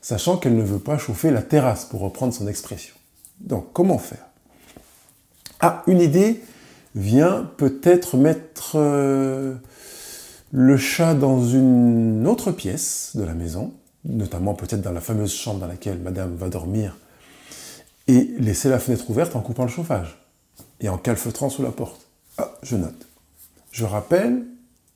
sachant 0.00 0.37
qu'elle 0.37 0.56
ne 0.56 0.62
veut 0.62 0.78
pas 0.78 0.99
chauffer 0.99 1.30
la 1.30 1.42
terrasse, 1.42 1.85
pour 1.85 2.00
reprendre 2.00 2.32
son 2.32 2.47
expression. 2.49 2.94
Donc, 3.40 3.73
comment 3.73 3.99
faire? 3.99 4.26
Ah, 5.61 5.82
une 5.87 6.00
idée 6.00 6.42
vient 6.94 7.49
peut-être 7.56 8.16
mettre 8.16 8.73
euh, 8.76 9.54
le 10.52 10.76
chat 10.76 11.14
dans 11.14 11.44
une 11.44 12.26
autre 12.26 12.52
pièce 12.52 13.12
de 13.14 13.23
la 13.23 13.35
maison, 13.35 13.73
notamment 14.04 14.54
peut-être 14.54 14.82
dans 14.82 14.92
la 14.92 15.00
fameuse 15.00 15.32
chambre 15.32 15.61
dans 15.61 15.68
laquelle 15.68 15.99
madame 15.99 16.35
va 16.35 16.49
dormir, 16.49 16.97
et 18.09 18.30
laisser 18.38 18.68
la 18.68 18.78
fenêtre 18.78 19.09
ouverte 19.11 19.37
en 19.37 19.40
coupant 19.40 19.62
le 19.62 19.71
chauffage 19.71 20.22
et 20.83 20.89
en 20.89 20.99
calfeutrant 20.99 21.49
sous 21.49 21.62
la 21.62 21.71
porte. 21.71 22.07
Ah, 22.39 22.53
je 22.62 22.77
note. 22.77 23.07
je 23.71 23.85
rappelle 23.85 24.45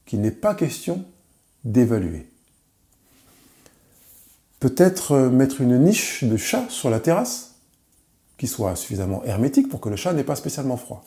qu'il 0.04 0.20
n'est 0.20 0.30
pas 0.30 0.54
question 0.54 1.04
d'évaluer. 1.64 2.26
Peut-être 4.60 5.12
euh, 5.12 5.30
mettre 5.30 5.60
une 5.60 5.78
niche 5.78 6.24
de 6.24 6.36
chat 6.36 6.66
sur 6.70 6.90
la 6.90 7.00
terrasse 7.00 7.54
qui 8.38 8.46
soit 8.46 8.76
suffisamment 8.76 9.24
hermétique 9.24 9.68
pour 9.68 9.80
que 9.80 9.88
le 9.88 9.96
chat 9.96 10.12
n'ait 10.12 10.24
pas 10.24 10.36
spécialement 10.36 10.76
froid. 10.76 11.04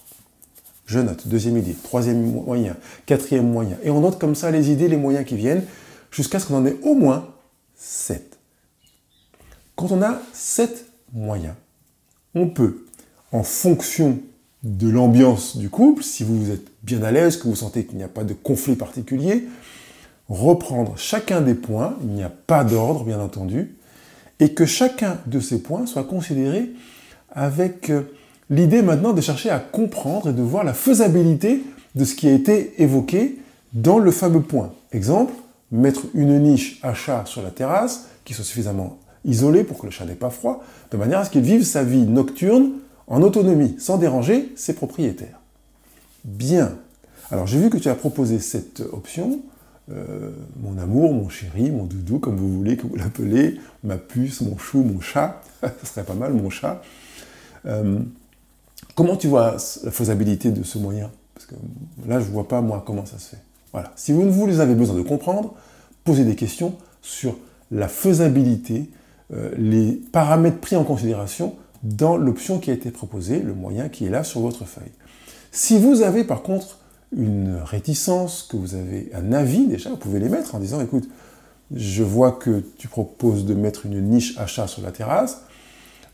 Je 0.85 0.99
note, 0.99 1.27
deuxième 1.27 1.57
idée, 1.57 1.75
troisième 1.75 2.31
moyen, 2.31 2.75
quatrième 3.05 3.49
moyen. 3.49 3.77
Et 3.83 3.91
on 3.91 4.01
note 4.01 4.19
comme 4.19 4.35
ça 4.35 4.49
les 4.49 4.71
idées, 4.71 4.87
les 4.87 4.97
moyens 4.97 5.25
qui 5.25 5.35
viennent, 5.35 5.63
jusqu'à 6.11 6.39
ce 6.39 6.47
qu'on 6.47 6.57
en 6.57 6.65
ait 6.65 6.77
au 6.81 6.95
moins 6.95 7.29
sept. 7.75 8.39
Quand 9.75 9.91
on 9.91 10.01
a 10.01 10.19
sept 10.33 10.85
moyens, 11.13 11.53
on 12.33 12.49
peut, 12.49 12.85
en 13.31 13.43
fonction 13.43 14.19
de 14.63 14.89
l'ambiance 14.89 15.57
du 15.57 15.69
couple, 15.69 16.03
si 16.03 16.23
vous 16.23 16.51
êtes 16.51 16.67
bien 16.83 17.01
à 17.03 17.11
l'aise, 17.11 17.37
que 17.37 17.47
vous 17.47 17.55
sentez 17.55 17.85
qu'il 17.85 17.97
n'y 17.97 18.03
a 18.03 18.09
pas 18.09 18.23
de 18.23 18.33
conflit 18.33 18.75
particulier, 18.75 19.45
reprendre 20.27 20.93
chacun 20.97 21.41
des 21.41 21.55
points, 21.55 21.95
il 22.03 22.09
n'y 22.09 22.23
a 22.23 22.29
pas 22.29 22.63
d'ordre 22.63 23.03
bien 23.03 23.19
entendu, 23.19 23.75
et 24.39 24.53
que 24.53 24.65
chacun 24.65 25.17
de 25.27 25.39
ces 25.39 25.61
points 25.61 25.85
soit 25.85 26.03
considéré 26.03 26.71
avec 27.31 27.89
euh, 27.89 28.03
l'idée 28.49 28.81
maintenant 28.81 29.13
de 29.13 29.21
chercher 29.21 29.49
à 29.49 29.59
comprendre 29.59 30.29
et 30.29 30.33
de 30.33 30.41
voir 30.41 30.63
la 30.63 30.73
faisabilité 30.73 31.63
de 31.95 32.05
ce 32.05 32.15
qui 32.15 32.27
a 32.27 32.33
été 32.33 32.81
évoqué 32.81 33.37
dans 33.73 33.99
le 33.99 34.11
fameux 34.11 34.41
point. 34.41 34.73
Exemple, 34.91 35.33
mettre 35.71 36.01
une 36.13 36.39
niche 36.39 36.79
à 36.81 36.93
chat 36.93 37.23
sur 37.25 37.41
la 37.41 37.51
terrasse 37.51 38.07
qui 38.25 38.33
soit 38.33 38.45
suffisamment 38.45 38.97
isolée 39.25 39.63
pour 39.63 39.77
que 39.77 39.85
le 39.85 39.91
chat 39.91 40.05
n'ait 40.05 40.13
pas 40.13 40.29
froid, 40.29 40.63
de 40.91 40.97
manière 40.97 41.19
à 41.19 41.25
ce 41.25 41.29
qu'il 41.29 41.41
vive 41.41 41.63
sa 41.63 41.83
vie 41.83 42.03
nocturne 42.03 42.71
en 43.09 43.21
autonomie, 43.21 43.75
sans 43.79 43.97
déranger 43.97 44.51
ses 44.55 44.73
propriétaires. 44.73 45.39
Bien. 46.23 46.77
Alors 47.31 47.47
j'ai 47.47 47.59
vu 47.59 47.69
que 47.69 47.77
tu 47.77 47.89
as 47.89 47.95
proposé 47.95 48.39
cette 48.39 48.81
option, 48.91 49.41
euh, 49.91 50.31
mon 50.61 50.77
amour, 50.77 51.13
mon 51.13 51.29
chéri, 51.29 51.71
mon 51.71 51.85
doudou, 51.85 52.19
comme 52.19 52.37
vous 52.37 52.51
voulez 52.57 52.77
que 52.77 52.85
vous 52.85 52.95
l'appelez, 52.95 53.59
ma 53.83 53.97
puce, 53.97 54.41
mon 54.41 54.57
chou, 54.57 54.83
mon 54.83 55.01
chat, 55.01 55.41
ce 55.81 55.87
serait 55.87 56.03
pas 56.03 56.13
mal, 56.13 56.33
mon 56.33 56.49
chat. 56.49 56.81
Euh, 57.65 57.99
comment 58.95 59.15
tu 59.15 59.27
vois 59.27 59.57
la 59.83 59.91
faisabilité 59.91 60.51
de 60.51 60.63
ce 60.63 60.77
moyen? 60.77 61.09
Parce 61.33 61.47
que 61.47 61.55
là, 62.07 62.19
je 62.19 62.25
ne 62.25 62.31
vois 62.31 62.47
pas, 62.47 62.61
moi, 62.61 62.83
comment 62.85 63.05
ça 63.05 63.17
se 63.17 63.29
fait. 63.29 63.41
Voilà. 63.71 63.91
Si 63.95 64.11
vous, 64.11 64.31
vous 64.31 64.59
avez 64.59 64.75
besoin 64.75 64.95
de 64.95 65.01
comprendre, 65.01 65.55
posez 66.03 66.25
des 66.25 66.35
questions 66.35 66.75
sur 67.01 67.37
la 67.71 67.87
faisabilité, 67.87 68.89
euh, 69.33 69.51
les 69.57 69.93
paramètres 70.11 70.59
pris 70.59 70.75
en 70.75 70.83
considération 70.83 71.55
dans 71.83 72.17
l'option 72.17 72.59
qui 72.59 72.71
a 72.71 72.73
été 72.73 72.91
proposée, 72.91 73.39
le 73.39 73.53
moyen 73.53 73.89
qui 73.89 74.05
est 74.05 74.09
là 74.09 74.23
sur 74.23 74.41
votre 74.41 74.65
feuille. 74.65 74.91
Si 75.51 75.77
vous 75.77 76.01
avez 76.01 76.23
par 76.23 76.41
contre 76.41 76.79
une 77.15 77.57
réticence, 77.63 78.47
que 78.49 78.57
vous 78.57 78.75
avez 78.75 79.09
un 79.13 79.31
avis 79.31 79.65
déjà, 79.67 79.89
vous 79.89 79.97
pouvez 79.97 80.19
les 80.19 80.29
mettre 80.29 80.55
en 80.55 80.59
disant 80.59 80.81
écoute, 80.81 81.09
je 81.73 82.03
vois 82.03 82.33
que 82.33 82.63
tu 82.77 82.87
proposes 82.87 83.45
de 83.45 83.53
mettre 83.53 83.85
une 83.85 84.01
niche 84.01 84.37
à 84.37 84.47
chat 84.47 84.67
sur 84.67 84.81
la 84.81 84.91
terrasse, 84.91 85.41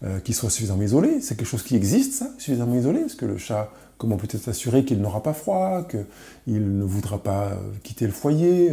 euh, 0.03 0.19
qui 0.19 0.34
soit 0.34 0.50
suffisamment 0.50 0.84
isolé. 0.84 1.22
C'est 1.22 1.36
quelque 1.38 1.48
chose 1.48 1.63
qui 1.63 1.75
existe, 1.75 2.13
ça, 2.13 2.29
suffisamment 2.38 2.75
isolé 2.75 3.00
Parce 3.00 3.15
que 3.15 3.25
le 3.25 3.38
chat, 3.38 3.72
comment 3.98 4.17
peut-être 4.17 4.43
s'assurer 4.43 4.84
qu'il 4.84 5.00
n'aura 5.01 5.24
pas 5.24 5.34
froid, 5.34 5.88
qu'il 5.88 6.77
ne 6.77 6.84
voudra 6.84 7.17
pas 7.17 7.45
euh, 7.45 7.55
quitter 7.84 8.05
le 8.05 8.12
foyer 8.12 8.72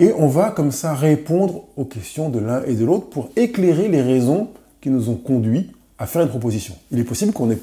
Et 0.00 0.12
on 0.12 0.28
va 0.28 0.50
comme 0.50 0.70
ça 0.70 0.94
répondre 0.94 1.64
aux 1.76 1.86
questions 1.86 2.28
de 2.28 2.38
l'un 2.38 2.62
et 2.64 2.74
de 2.74 2.84
l'autre 2.84 3.08
pour 3.08 3.30
éclairer 3.36 3.88
les 3.88 4.02
raisons 4.02 4.50
qui 4.82 4.90
nous 4.90 5.08
ont 5.08 5.16
conduits 5.16 5.72
à 5.98 6.06
faire 6.06 6.22
une 6.22 6.28
proposition. 6.28 6.74
Il 6.90 6.98
est 6.98 7.04
possible 7.04 7.32
qu'on 7.32 7.50
ait 7.50 7.60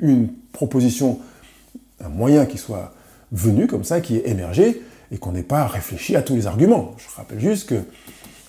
une 0.00 0.28
proposition, 0.52 1.18
un 2.00 2.08
moyen 2.08 2.46
qui 2.46 2.58
soit 2.58 2.92
venu 3.32 3.66
comme 3.66 3.84
ça, 3.84 4.00
qui 4.00 4.16
est 4.16 4.28
émergé, 4.28 4.82
et 5.12 5.18
qu'on 5.18 5.32
n'ait 5.32 5.42
pas 5.42 5.66
réfléchi 5.66 6.16
à 6.16 6.22
tous 6.22 6.34
les 6.34 6.46
arguments. 6.46 6.94
Je 6.98 7.04
rappelle 7.14 7.40
juste 7.40 7.68
que 7.68 7.82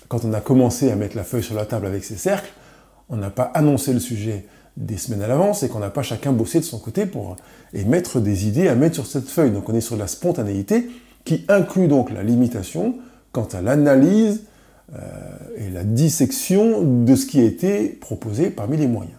quand 0.07 0.25
on 0.25 0.33
a 0.33 0.41
commencé 0.41 0.91
à 0.91 0.95
mettre 0.95 1.15
la 1.15 1.24
feuille 1.24 1.43
sur 1.43 1.55
la 1.55 1.65
table 1.65 1.85
avec 1.85 2.03
ces 2.03 2.15
cercles, 2.15 2.51
on 3.09 3.17
n'a 3.17 3.29
pas 3.29 3.51
annoncé 3.53 3.93
le 3.93 4.00
sujet 4.00 4.45
des 4.77 4.97
semaines 4.97 5.21
à 5.21 5.27
l'avance 5.27 5.63
et 5.63 5.69
qu'on 5.69 5.79
n'a 5.79 5.89
pas 5.89 6.03
chacun 6.03 6.31
bossé 6.31 6.59
de 6.59 6.65
son 6.65 6.79
côté 6.79 7.05
pour 7.05 7.35
émettre 7.74 8.19
des 8.19 8.47
idées 8.47 8.67
à 8.67 8.75
mettre 8.75 8.95
sur 8.95 9.05
cette 9.05 9.27
feuille. 9.27 9.51
Donc 9.51 9.69
on 9.69 9.75
est 9.75 9.81
sur 9.81 9.95
la 9.95 10.07
spontanéité 10.07 10.89
qui 11.24 11.45
inclut 11.47 11.88
donc 11.88 12.12
la 12.12 12.24
limitation 12.24 12.95
quant 13.31 13.47
à 13.53 13.62
l'analyse 13.62 14.43
et 15.58 15.70
la 15.70 15.84
dissection 15.84 16.84
de 16.84 17.15
ce 17.15 17.25
qui 17.25 17.39
a 17.39 17.44
été 17.44 17.88
proposé 17.88 18.50
parmi 18.50 18.77
les 18.77 18.88
moyens. 18.88 19.18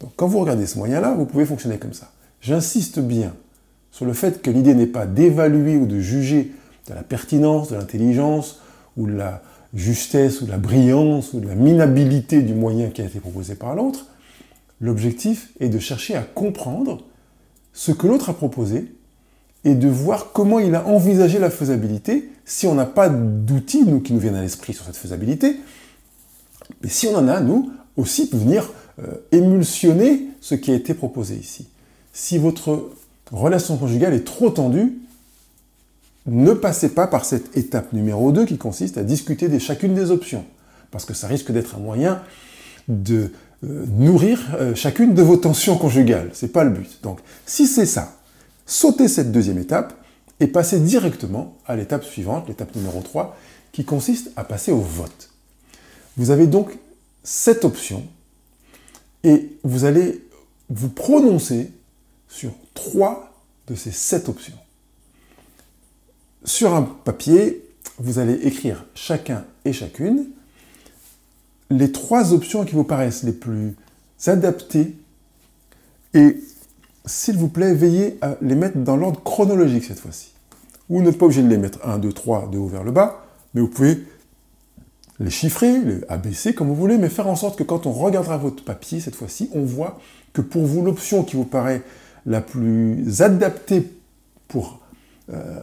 Donc 0.00 0.12
quand 0.16 0.26
vous 0.26 0.38
regardez 0.38 0.66
ce 0.66 0.78
moyen-là, 0.78 1.14
vous 1.14 1.26
pouvez 1.26 1.44
fonctionner 1.44 1.78
comme 1.78 1.92
ça. 1.92 2.10
J'insiste 2.40 3.00
bien 3.00 3.34
sur 3.90 4.04
le 4.04 4.12
fait 4.12 4.42
que 4.42 4.50
l'idée 4.50 4.74
n'est 4.74 4.86
pas 4.86 5.06
d'évaluer 5.06 5.76
ou 5.76 5.86
de 5.86 5.98
juger 6.00 6.52
de 6.88 6.94
la 6.94 7.02
pertinence, 7.02 7.70
de 7.70 7.76
l'intelligence 7.76 8.60
ou 8.96 9.06
de 9.06 9.14
la 9.14 9.42
justesse 9.74 10.40
ou 10.40 10.46
de 10.46 10.50
la 10.50 10.58
brillance 10.58 11.32
ou 11.32 11.40
de 11.40 11.48
la 11.48 11.54
minabilité 11.54 12.42
du 12.42 12.54
moyen 12.54 12.90
qui 12.90 13.02
a 13.02 13.06
été 13.06 13.20
proposé 13.20 13.54
par 13.54 13.74
l'autre. 13.74 14.06
L'objectif 14.80 15.50
est 15.60 15.68
de 15.68 15.78
chercher 15.78 16.14
à 16.16 16.22
comprendre 16.22 17.04
ce 17.72 17.92
que 17.92 18.06
l'autre 18.06 18.30
a 18.30 18.34
proposé 18.34 18.92
et 19.64 19.74
de 19.74 19.88
voir 19.88 20.32
comment 20.32 20.58
il 20.58 20.74
a 20.74 20.86
envisagé 20.86 21.38
la 21.38 21.50
faisabilité 21.50 22.28
si 22.44 22.66
on 22.66 22.74
n'a 22.74 22.86
pas 22.86 23.08
d'outils, 23.08 23.84
nous, 23.84 24.00
qui 24.00 24.12
nous 24.12 24.20
viennent 24.20 24.34
à 24.34 24.42
l'esprit 24.42 24.74
sur 24.74 24.84
cette 24.84 24.96
faisabilité. 24.96 25.56
Mais 26.82 26.88
si 26.88 27.06
on 27.06 27.16
en 27.16 27.28
a, 27.28 27.40
nous, 27.40 27.70
aussi, 27.96 28.28
pour 28.28 28.40
venir 28.40 28.70
euh, 29.00 29.14
émulsionner 29.32 30.28
ce 30.40 30.54
qui 30.54 30.70
a 30.70 30.74
été 30.74 30.94
proposé 30.94 31.36
ici. 31.36 31.66
Si 32.12 32.38
votre 32.38 32.90
relation 33.32 33.76
conjugale 33.76 34.14
est 34.14 34.24
trop 34.24 34.50
tendue, 34.50 34.98
ne 36.26 36.52
passez 36.52 36.90
pas 36.90 37.06
par 37.06 37.24
cette 37.24 37.56
étape 37.56 37.92
numéro 37.92 38.32
2 38.32 38.46
qui 38.46 38.56
consiste 38.56 38.98
à 38.98 39.02
discuter 39.02 39.48
de 39.48 39.58
chacune 39.58 39.94
des 39.94 40.10
options, 40.10 40.44
parce 40.90 41.04
que 41.04 41.14
ça 41.14 41.26
risque 41.26 41.50
d'être 41.50 41.76
un 41.76 41.80
moyen 41.80 42.22
de 42.88 43.32
euh, 43.64 43.84
nourrir 43.98 44.40
euh, 44.60 44.74
chacune 44.74 45.14
de 45.14 45.22
vos 45.22 45.36
tensions 45.36 45.76
conjugales. 45.76 46.30
C'est 46.32 46.52
pas 46.52 46.64
le 46.64 46.70
but. 46.70 47.00
Donc, 47.02 47.18
si 47.46 47.66
c'est 47.66 47.86
ça, 47.86 48.16
sautez 48.66 49.08
cette 49.08 49.32
deuxième 49.32 49.58
étape 49.58 49.94
et 50.40 50.46
passez 50.46 50.80
directement 50.80 51.56
à 51.66 51.76
l'étape 51.76 52.04
suivante, 52.04 52.48
l'étape 52.48 52.74
numéro 52.74 53.00
3, 53.00 53.36
qui 53.72 53.84
consiste 53.84 54.30
à 54.36 54.44
passer 54.44 54.72
au 54.72 54.80
vote. 54.80 55.30
Vous 56.16 56.30
avez 56.30 56.46
donc 56.46 56.78
cette 57.22 57.64
option 57.64 58.06
et 59.24 59.52
vous 59.64 59.84
allez 59.84 60.24
vous 60.68 60.88
prononcer 60.88 61.70
sur 62.28 62.52
trois 62.74 63.32
de 63.66 63.74
ces 63.74 63.90
sept 63.90 64.28
options. 64.28 64.58
Sur 66.44 66.74
un 66.74 66.82
papier, 66.82 67.64
vous 67.98 68.18
allez 68.18 68.34
écrire 68.46 68.84
chacun 68.94 69.44
et 69.64 69.72
chacune 69.72 70.26
les 71.70 71.90
trois 71.92 72.32
options 72.32 72.64
qui 72.64 72.74
vous 72.74 72.84
paraissent 72.84 73.22
les 73.22 73.32
plus 73.32 73.74
adaptées 74.26 74.94
et 76.12 76.36
s'il 77.06 77.36
vous 77.36 77.48
plaît, 77.48 77.74
veillez 77.74 78.18
à 78.20 78.36
les 78.40 78.54
mettre 78.54 78.78
dans 78.78 78.96
l'ordre 78.96 79.22
chronologique 79.22 79.84
cette 79.84 80.00
fois-ci. 80.00 80.32
Vous 80.88 81.02
n'êtes 81.02 81.18
pas 81.18 81.26
obligé 81.26 81.42
de 81.42 81.48
les 81.48 81.58
mettre 81.58 81.78
1, 81.86 81.98
2, 81.98 82.12
3 82.12 82.48
de 82.50 82.58
haut 82.58 82.66
vers 82.66 82.84
le 82.84 82.92
bas, 82.92 83.24
mais 83.54 83.60
vous 83.60 83.68
pouvez 83.68 84.04
les 85.20 85.30
chiffrer, 85.30 85.78
les 85.80 86.00
ABC 86.08 86.54
comme 86.54 86.68
vous 86.68 86.74
voulez, 86.74 86.98
mais 86.98 87.08
faire 87.08 87.28
en 87.28 87.36
sorte 87.36 87.58
que 87.58 87.62
quand 87.62 87.86
on 87.86 87.92
regardera 87.92 88.36
votre 88.36 88.64
papier 88.64 89.00
cette 89.00 89.14
fois-ci, 89.14 89.50
on 89.54 89.62
voit 89.62 89.98
que 90.32 90.40
pour 90.40 90.64
vous, 90.66 90.82
l'option 90.82 91.22
qui 91.22 91.36
vous 91.36 91.44
paraît 91.44 91.82
la 92.26 92.40
plus 92.40 93.22
adaptée 93.22 93.90
pour 94.48 94.80
euh, 95.32 95.60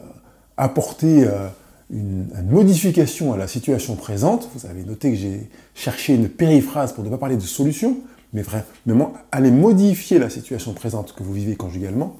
apporter 0.57 1.24
euh, 1.24 1.48
une, 1.91 2.27
modification 2.50 3.33
à 3.33 3.38
la 3.38 3.48
situation 3.48 3.95
présente. 3.95 4.50
Vous 4.55 4.65
avez 4.65 4.83
noté 4.83 5.12
que 5.12 5.17
j'ai 5.17 5.50
cherché 5.75 6.15
une 6.15 6.29
périphrase 6.29 6.93
pour 6.93 7.03
ne 7.03 7.10
pas 7.10 7.17
parler 7.17 7.36
de 7.36 7.41
solution, 7.41 7.98
mais 8.34 8.44
vraiment 8.44 9.14
aller 9.32 9.52
modifier 9.52 10.20
la 10.20 10.30
situation 10.30 10.74
présente 10.74 11.14
que 11.14 11.24
vous 11.24 11.34
vivez 11.34 11.56
conjugalement. 11.56 12.18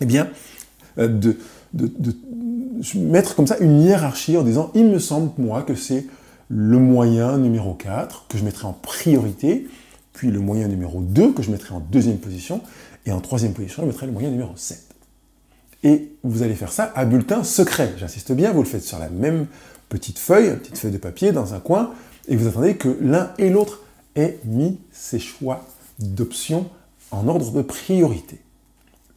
Eh 0.00 0.06
bien, 0.06 0.28
euh, 0.98 1.08
de, 1.08 1.36
mettre 2.94 3.36
comme 3.36 3.46
ça 3.46 3.58
une 3.58 3.80
hiérarchie 3.80 4.36
en 4.36 4.42
disant 4.42 4.70
il 4.74 4.86
me 4.86 4.98
semble, 4.98 5.30
moi, 5.38 5.62
que 5.62 5.74
c'est 5.74 6.06
le 6.48 6.78
moyen 6.78 7.38
numéro 7.38 7.74
4 7.74 8.26
que 8.28 8.38
je 8.38 8.44
mettrai 8.44 8.66
en 8.66 8.72
priorité, 8.72 9.68
puis 10.12 10.30
le 10.30 10.40
moyen 10.40 10.66
numéro 10.66 11.00
2 11.00 11.32
que 11.32 11.42
je 11.42 11.50
mettrai 11.50 11.74
en 11.74 11.80
deuxième 11.80 12.18
position, 12.18 12.60
et 13.06 13.12
en 13.12 13.20
troisième 13.20 13.52
position, 13.52 13.82
je 13.82 13.86
mettrai 13.86 14.06
le 14.06 14.12
moyen 14.12 14.30
numéro 14.30 14.52
7. 14.56 14.84
Et 15.84 16.12
vous 16.24 16.42
allez 16.42 16.54
faire 16.54 16.72
ça 16.72 16.92
à 16.94 17.04
bulletin 17.04 17.44
secret. 17.44 17.94
J'insiste 17.98 18.32
bien, 18.32 18.52
vous 18.52 18.62
le 18.62 18.68
faites 18.68 18.82
sur 18.82 18.98
la 18.98 19.08
même 19.08 19.46
petite 19.88 20.18
feuille, 20.18 20.56
petite 20.56 20.78
feuille 20.78 20.90
de 20.90 20.98
papier 20.98 21.32
dans 21.32 21.54
un 21.54 21.60
coin, 21.60 21.92
et 22.28 22.36
vous 22.36 22.48
attendez 22.48 22.76
que 22.76 22.96
l'un 23.00 23.32
et 23.38 23.48
l'autre 23.48 23.80
aient 24.16 24.38
mis 24.44 24.78
ses 24.92 25.18
choix 25.18 25.66
d'options 25.98 26.68
en 27.10 27.28
ordre 27.28 27.50
de 27.50 27.62
priorité. 27.62 28.40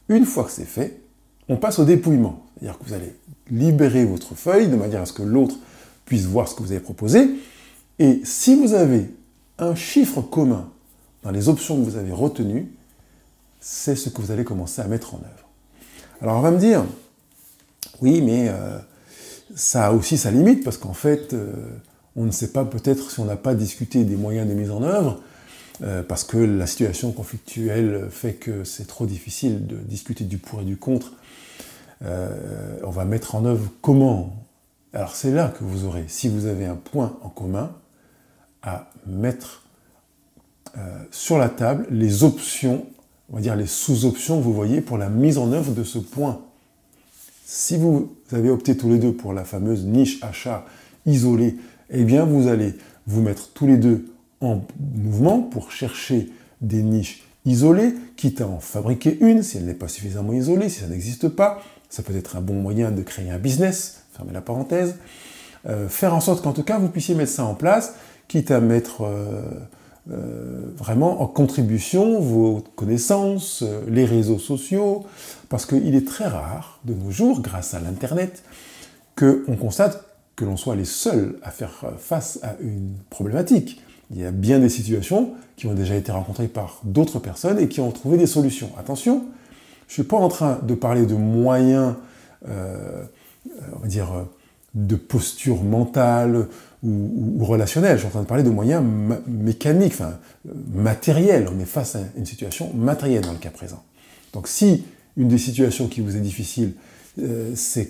Une 0.08 0.26
fois 0.26 0.44
que 0.44 0.50
c'est 0.50 0.64
fait, 0.64 1.00
on 1.48 1.56
passe 1.56 1.78
au 1.78 1.84
dépouillement. 1.84 2.44
C'est-à-dire 2.58 2.78
que 2.78 2.84
vous 2.84 2.92
allez 2.92 3.14
libérer 3.50 4.04
votre 4.04 4.34
feuille 4.34 4.68
de 4.68 4.76
manière 4.76 5.02
à 5.02 5.06
ce 5.06 5.12
que 5.12 5.22
l'autre 5.22 5.56
puisse 6.04 6.24
voir 6.24 6.48
ce 6.48 6.54
que 6.54 6.62
vous 6.62 6.72
avez 6.72 6.80
proposé. 6.80 7.28
Et 7.98 8.20
si 8.24 8.54
vous 8.56 8.74
avez 8.74 9.10
un 9.58 9.74
chiffre 9.74 10.20
commun 10.20 10.68
dans 11.22 11.30
les 11.30 11.48
options 11.48 11.76
que 11.76 11.84
vous 11.84 11.96
avez 11.96 12.12
retenues, 12.12 12.70
c'est 13.60 13.96
ce 13.96 14.10
que 14.10 14.20
vous 14.20 14.30
allez 14.30 14.44
commencer 14.44 14.82
à 14.82 14.86
mettre 14.86 15.14
en 15.14 15.18
œuvre. 15.18 15.48
Alors 16.20 16.36
on 16.36 16.40
va 16.40 16.50
me 16.50 16.58
dire, 16.58 16.84
Oui, 18.00 18.20
mais 18.20 18.48
euh, 18.48 18.78
ça 19.54 19.86
a 19.86 19.92
aussi 19.92 20.18
sa 20.18 20.30
limite, 20.30 20.64
parce 20.64 20.76
qu'en 20.76 20.92
fait, 20.92 21.32
euh, 21.32 21.52
on 22.16 22.24
ne 22.24 22.30
sait 22.30 22.52
pas 22.52 22.64
peut-être 22.64 23.10
si 23.10 23.20
on 23.20 23.24
n'a 23.24 23.36
pas 23.36 23.54
discuté 23.54 24.04
des 24.04 24.16
moyens 24.16 24.48
de 24.48 24.54
mise 24.54 24.70
en 24.70 24.82
œuvre, 24.82 25.20
parce 26.08 26.24
que 26.24 26.36
la 26.38 26.66
situation 26.66 27.12
conflictuelle 27.12 28.08
fait 28.10 28.34
que 28.34 28.64
c'est 28.64 28.86
trop 28.86 29.06
difficile 29.06 29.66
de 29.66 29.76
discuter 29.76 30.24
du 30.24 30.38
pour 30.38 30.60
et 30.60 30.64
du 30.64 30.76
contre. 30.76 31.12
on 32.02 32.90
va 32.90 33.04
mettre 33.04 33.34
en 33.34 33.44
œuvre 33.44 33.70
comment? 33.80 34.36
Alors 34.92 35.16
c'est 35.16 35.32
là 35.32 35.48
que 35.48 35.64
vous 35.64 35.84
aurez, 35.84 36.04
si 36.08 36.28
vous 36.28 36.46
avez 36.46 36.66
un 36.66 36.76
point 36.76 37.18
en 37.22 37.28
commun, 37.28 37.72
à 38.62 38.90
mettre 39.06 39.64
sur 41.10 41.38
la 41.38 41.48
table 41.48 41.86
les 41.90 42.24
options 42.24 42.86
on 43.30 43.36
va 43.36 43.42
dire, 43.42 43.56
les 43.56 43.66
sous-options 43.66 44.40
vous 44.40 44.52
voyez 44.52 44.80
pour 44.80 44.98
la 44.98 45.08
mise 45.08 45.38
en 45.38 45.52
œuvre 45.52 45.72
de 45.72 45.82
ce 45.82 45.98
point. 45.98 46.42
Si 47.46 47.76
vous 47.76 48.14
avez 48.32 48.50
opté 48.50 48.76
tous 48.76 48.88
les 48.88 48.98
deux 48.98 49.12
pour 49.12 49.32
la 49.32 49.44
fameuse 49.44 49.84
niche 49.84 50.22
achat 50.22 50.64
isolée, 51.06 51.56
eh 51.94 52.04
bien 52.04 52.24
vous 52.24 52.48
allez 52.48 52.74
vous 53.06 53.20
mettre 53.20 53.50
tous 53.52 53.66
les 53.66 53.76
deux 53.76 54.06
en 54.40 54.60
mouvement 54.94 55.40
pour 55.40 55.72
chercher 55.72 56.30
des 56.60 56.82
niches 56.82 57.24
isolées, 57.44 57.94
quitte 58.16 58.40
à 58.40 58.48
en 58.48 58.60
fabriquer 58.60 59.18
une 59.20 59.42
si 59.42 59.58
elle 59.58 59.66
n'est 59.66 59.74
pas 59.74 59.88
suffisamment 59.88 60.32
isolée, 60.32 60.68
si 60.68 60.80
ça 60.80 60.88
n'existe 60.88 61.28
pas. 61.28 61.62
Ça 61.88 62.02
peut 62.02 62.16
être 62.16 62.36
un 62.36 62.40
bon 62.40 62.54
moyen 62.54 62.90
de 62.90 63.02
créer 63.02 63.30
un 63.30 63.38
business, 63.38 64.02
fermez 64.12 64.32
la 64.32 64.40
parenthèse. 64.40 64.96
Euh, 65.66 65.88
faire 65.88 66.14
en 66.14 66.20
sorte 66.20 66.42
qu'en 66.42 66.52
tout 66.52 66.62
cas 66.62 66.78
vous 66.78 66.88
puissiez 66.88 67.14
mettre 67.14 67.32
ça 67.32 67.44
en 67.44 67.54
place, 67.54 67.94
quitte 68.28 68.50
à 68.50 68.60
mettre... 68.60 69.02
Euh, 69.02 69.42
euh, 70.10 70.60
vraiment 70.76 71.22
en 71.22 71.26
contribution 71.26 72.20
vos 72.20 72.62
connaissances, 72.76 73.64
les 73.88 74.04
réseaux 74.04 74.38
sociaux, 74.38 75.06
parce 75.48 75.64
qu'il 75.64 75.94
est 75.94 76.06
très 76.06 76.26
rare 76.26 76.78
de 76.84 76.92
nos 76.92 77.10
jours, 77.10 77.40
grâce 77.40 77.72
à 77.72 77.80
l'Internet, 77.80 78.42
qu'on 79.16 79.56
constate 79.58 80.03
que 80.36 80.44
l'on 80.44 80.56
soit 80.56 80.76
les 80.76 80.84
seuls 80.84 81.38
à 81.42 81.50
faire 81.50 81.92
face 81.98 82.40
à 82.42 82.56
une 82.60 82.94
problématique. 83.10 83.80
Il 84.10 84.20
y 84.20 84.24
a 84.24 84.30
bien 84.30 84.58
des 84.58 84.68
situations 84.68 85.34
qui 85.56 85.66
ont 85.66 85.74
déjà 85.74 85.94
été 85.94 86.12
rencontrées 86.12 86.48
par 86.48 86.80
d'autres 86.84 87.18
personnes 87.18 87.58
et 87.58 87.68
qui 87.68 87.80
ont 87.80 87.90
trouvé 87.90 88.18
des 88.18 88.26
solutions. 88.26 88.70
Attention, 88.78 89.24
je 89.86 89.92
ne 89.92 89.94
suis 89.94 90.02
pas 90.02 90.16
en 90.16 90.28
train 90.28 90.58
de 90.62 90.74
parler 90.74 91.06
de 91.06 91.14
moyens, 91.14 91.94
euh, 92.48 93.04
on 93.76 93.78
va 93.78 93.88
dire, 93.88 94.26
de 94.74 94.96
posture 94.96 95.62
mentale 95.62 96.48
ou, 96.82 97.44
relationnelle. 97.44 97.96
Je 97.96 98.00
suis 98.00 98.08
en 98.08 98.10
train 98.10 98.22
de 98.22 98.26
parler 98.26 98.42
de 98.42 98.50
moyens 98.50 98.84
mécaniques, 99.26 99.94
enfin, 99.94 100.18
matériels. 100.72 101.48
On 101.54 101.58
est 101.60 101.66
face 101.66 101.96
à 101.96 102.00
une 102.16 102.26
situation 102.26 102.72
matérielle 102.74 103.22
dans 103.22 103.32
le 103.32 103.38
cas 103.38 103.50
présent. 103.50 103.82
Donc 104.32 104.48
si 104.48 104.84
une 105.16 105.28
des 105.28 105.38
situations 105.38 105.86
qui 105.86 106.00
vous 106.00 106.16
est 106.16 106.20
difficile, 106.20 106.72
euh, 107.20 107.52
c'est 107.54 107.86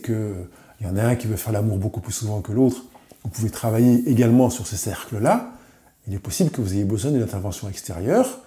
qu'il 0.84 0.96
y 0.96 1.00
en 1.00 1.02
a 1.02 1.08
un 1.08 1.16
qui 1.16 1.26
veut 1.26 1.36
faire 1.36 1.52
l'amour 1.52 1.78
beaucoup 1.78 2.00
plus 2.00 2.12
souvent 2.12 2.42
que 2.42 2.52
l'autre, 2.52 2.84
vous 3.22 3.30
pouvez 3.30 3.50
travailler 3.50 4.02
également 4.06 4.50
sur 4.50 4.66
ces 4.66 4.76
cercles-là. 4.76 5.52
Il 6.06 6.14
est 6.14 6.18
possible 6.18 6.50
que 6.50 6.60
vous 6.60 6.74
ayez 6.74 6.84
besoin 6.84 7.10
d'une 7.10 7.22
intervention 7.22 7.68
extérieure 7.70 8.40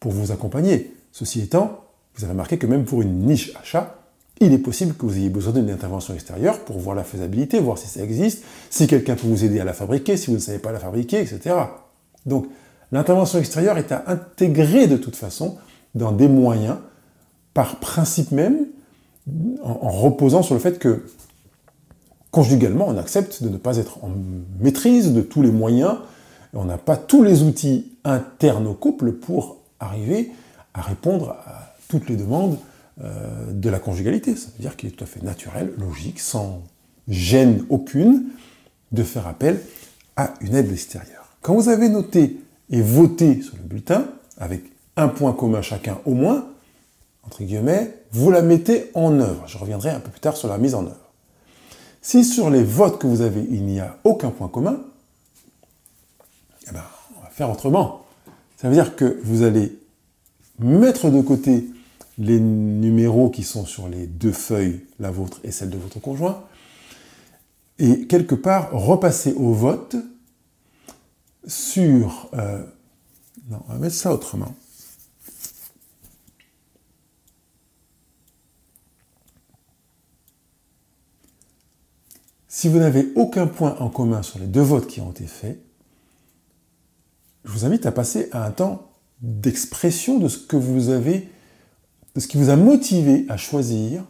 pour 0.00 0.10
vous 0.10 0.32
accompagner. 0.32 0.92
Ceci 1.12 1.40
étant, 1.40 1.84
vous 2.16 2.24
avez 2.24 2.32
remarqué 2.32 2.58
que 2.58 2.66
même 2.66 2.84
pour 2.84 3.02
une 3.02 3.26
niche 3.26 3.52
achat, 3.60 3.98
il 4.40 4.52
est 4.52 4.58
possible 4.58 4.94
que 4.94 5.06
vous 5.06 5.16
ayez 5.16 5.28
besoin 5.28 5.52
d'une 5.52 5.70
intervention 5.70 6.14
extérieure 6.14 6.58
pour 6.64 6.78
voir 6.78 6.96
la 6.96 7.04
faisabilité, 7.04 7.60
voir 7.60 7.78
si 7.78 7.86
ça 7.86 8.02
existe, 8.02 8.42
si 8.70 8.88
quelqu'un 8.88 9.14
peut 9.14 9.28
vous 9.28 9.44
aider 9.44 9.60
à 9.60 9.64
la 9.64 9.72
fabriquer, 9.72 10.16
si 10.16 10.26
vous 10.26 10.36
ne 10.36 10.40
savez 10.40 10.58
pas 10.58 10.72
la 10.72 10.80
fabriquer, 10.80 11.20
etc. 11.20 11.54
Donc, 12.26 12.48
l'intervention 12.90 13.38
extérieure 13.38 13.78
est 13.78 13.92
à 13.92 14.02
intégrer 14.08 14.88
de 14.88 14.96
toute 14.96 15.14
façon 15.14 15.58
dans 15.94 16.10
des 16.10 16.26
moyens, 16.26 16.78
par 17.52 17.76
principe 17.76 18.32
même, 18.32 18.66
en, 19.62 19.90
reposant 19.90 20.42
sur 20.42 20.54
le 20.54 20.60
fait 20.60 20.80
que, 20.80 21.04
conjugalement, 22.34 22.88
on 22.88 22.98
accepte 22.98 23.44
de 23.44 23.48
ne 23.48 23.56
pas 23.56 23.76
être 23.76 24.02
en 24.02 24.10
maîtrise 24.58 25.12
de 25.12 25.20
tous 25.20 25.40
les 25.40 25.52
moyens, 25.52 25.98
on 26.52 26.64
n'a 26.64 26.78
pas 26.78 26.96
tous 26.96 27.22
les 27.22 27.44
outils 27.44 27.92
internes 28.02 28.66
au 28.66 28.74
couple 28.74 29.12
pour 29.12 29.58
arriver 29.78 30.32
à 30.74 30.82
répondre 30.82 31.36
à 31.46 31.76
toutes 31.86 32.08
les 32.08 32.16
demandes 32.16 32.58
euh, 33.04 33.52
de 33.52 33.70
la 33.70 33.78
conjugalité. 33.78 34.34
Ça 34.34 34.48
veut 34.56 34.62
dire 34.62 34.74
qu'il 34.74 34.88
est 34.88 34.92
tout 34.92 35.04
à 35.04 35.06
fait 35.06 35.22
naturel, 35.22 35.74
logique, 35.78 36.18
sans 36.18 36.60
gêne 37.06 37.64
aucune, 37.68 38.24
de 38.90 39.04
faire 39.04 39.28
appel 39.28 39.60
à 40.16 40.34
une 40.40 40.56
aide 40.56 40.72
extérieure. 40.72 41.36
Quand 41.40 41.54
vous 41.54 41.68
avez 41.68 41.88
noté 41.88 42.40
et 42.68 42.82
voté 42.82 43.42
sur 43.42 43.54
le 43.54 43.62
bulletin, 43.62 44.08
avec 44.38 44.64
un 44.96 45.06
point 45.06 45.32
commun 45.34 45.62
chacun 45.62 45.98
au 46.04 46.14
moins, 46.14 46.48
entre 47.22 47.44
guillemets, 47.44 47.94
vous 48.10 48.32
la 48.32 48.42
mettez 48.42 48.90
en 48.94 49.20
œuvre. 49.20 49.44
Je 49.46 49.56
reviendrai 49.56 49.90
un 49.90 50.00
peu 50.00 50.10
plus 50.10 50.20
tard 50.20 50.36
sur 50.36 50.48
la 50.48 50.58
mise 50.58 50.74
en 50.74 50.84
œuvre. 50.84 51.03
Si 52.04 52.22
sur 52.22 52.50
les 52.50 52.62
votes 52.62 53.00
que 53.00 53.06
vous 53.06 53.22
avez, 53.22 53.40
il 53.50 53.64
n'y 53.64 53.80
a 53.80 53.96
aucun 54.04 54.28
point 54.28 54.48
commun, 54.48 54.78
eh 56.68 56.70
ben, 56.70 56.84
on 57.16 57.22
va 57.22 57.30
faire 57.30 57.50
autrement. 57.50 58.04
Ça 58.58 58.68
veut 58.68 58.74
dire 58.74 58.94
que 58.94 59.18
vous 59.24 59.42
allez 59.42 59.72
mettre 60.58 61.08
de 61.08 61.22
côté 61.22 61.66
les 62.18 62.38
numéros 62.38 63.30
qui 63.30 63.42
sont 63.42 63.64
sur 63.64 63.88
les 63.88 64.06
deux 64.06 64.32
feuilles, 64.32 64.84
la 65.00 65.10
vôtre 65.10 65.40
et 65.44 65.50
celle 65.50 65.70
de 65.70 65.78
votre 65.78 65.98
conjoint, 65.98 66.44
et 67.78 68.06
quelque 68.06 68.34
part 68.34 68.70
repasser 68.72 69.32
au 69.32 69.54
vote 69.54 69.96
sur... 71.46 72.28
Euh, 72.34 72.62
non, 73.48 73.62
on 73.66 73.72
va 73.72 73.78
mettre 73.78 73.96
ça 73.96 74.12
autrement. 74.12 74.54
Si 82.56 82.68
vous 82.68 82.78
n'avez 82.78 83.08
aucun 83.16 83.48
point 83.48 83.74
en 83.80 83.88
commun 83.88 84.22
sur 84.22 84.38
les 84.38 84.46
deux 84.46 84.60
votes 84.60 84.86
qui 84.86 85.00
ont 85.00 85.10
été 85.10 85.26
faits, 85.26 85.58
je 87.44 87.50
vous 87.50 87.64
invite 87.64 87.84
à 87.84 87.90
passer 87.90 88.28
à 88.30 88.46
un 88.46 88.52
temps 88.52 88.92
d'expression 89.22 90.20
de 90.20 90.28
ce 90.28 90.38
que 90.38 90.54
vous 90.54 90.90
avez 90.90 91.28
de 92.14 92.20
ce 92.20 92.28
qui 92.28 92.36
vous 92.36 92.50
a 92.50 92.56
motivé 92.56 93.26
à 93.28 93.36
choisir 93.36 94.04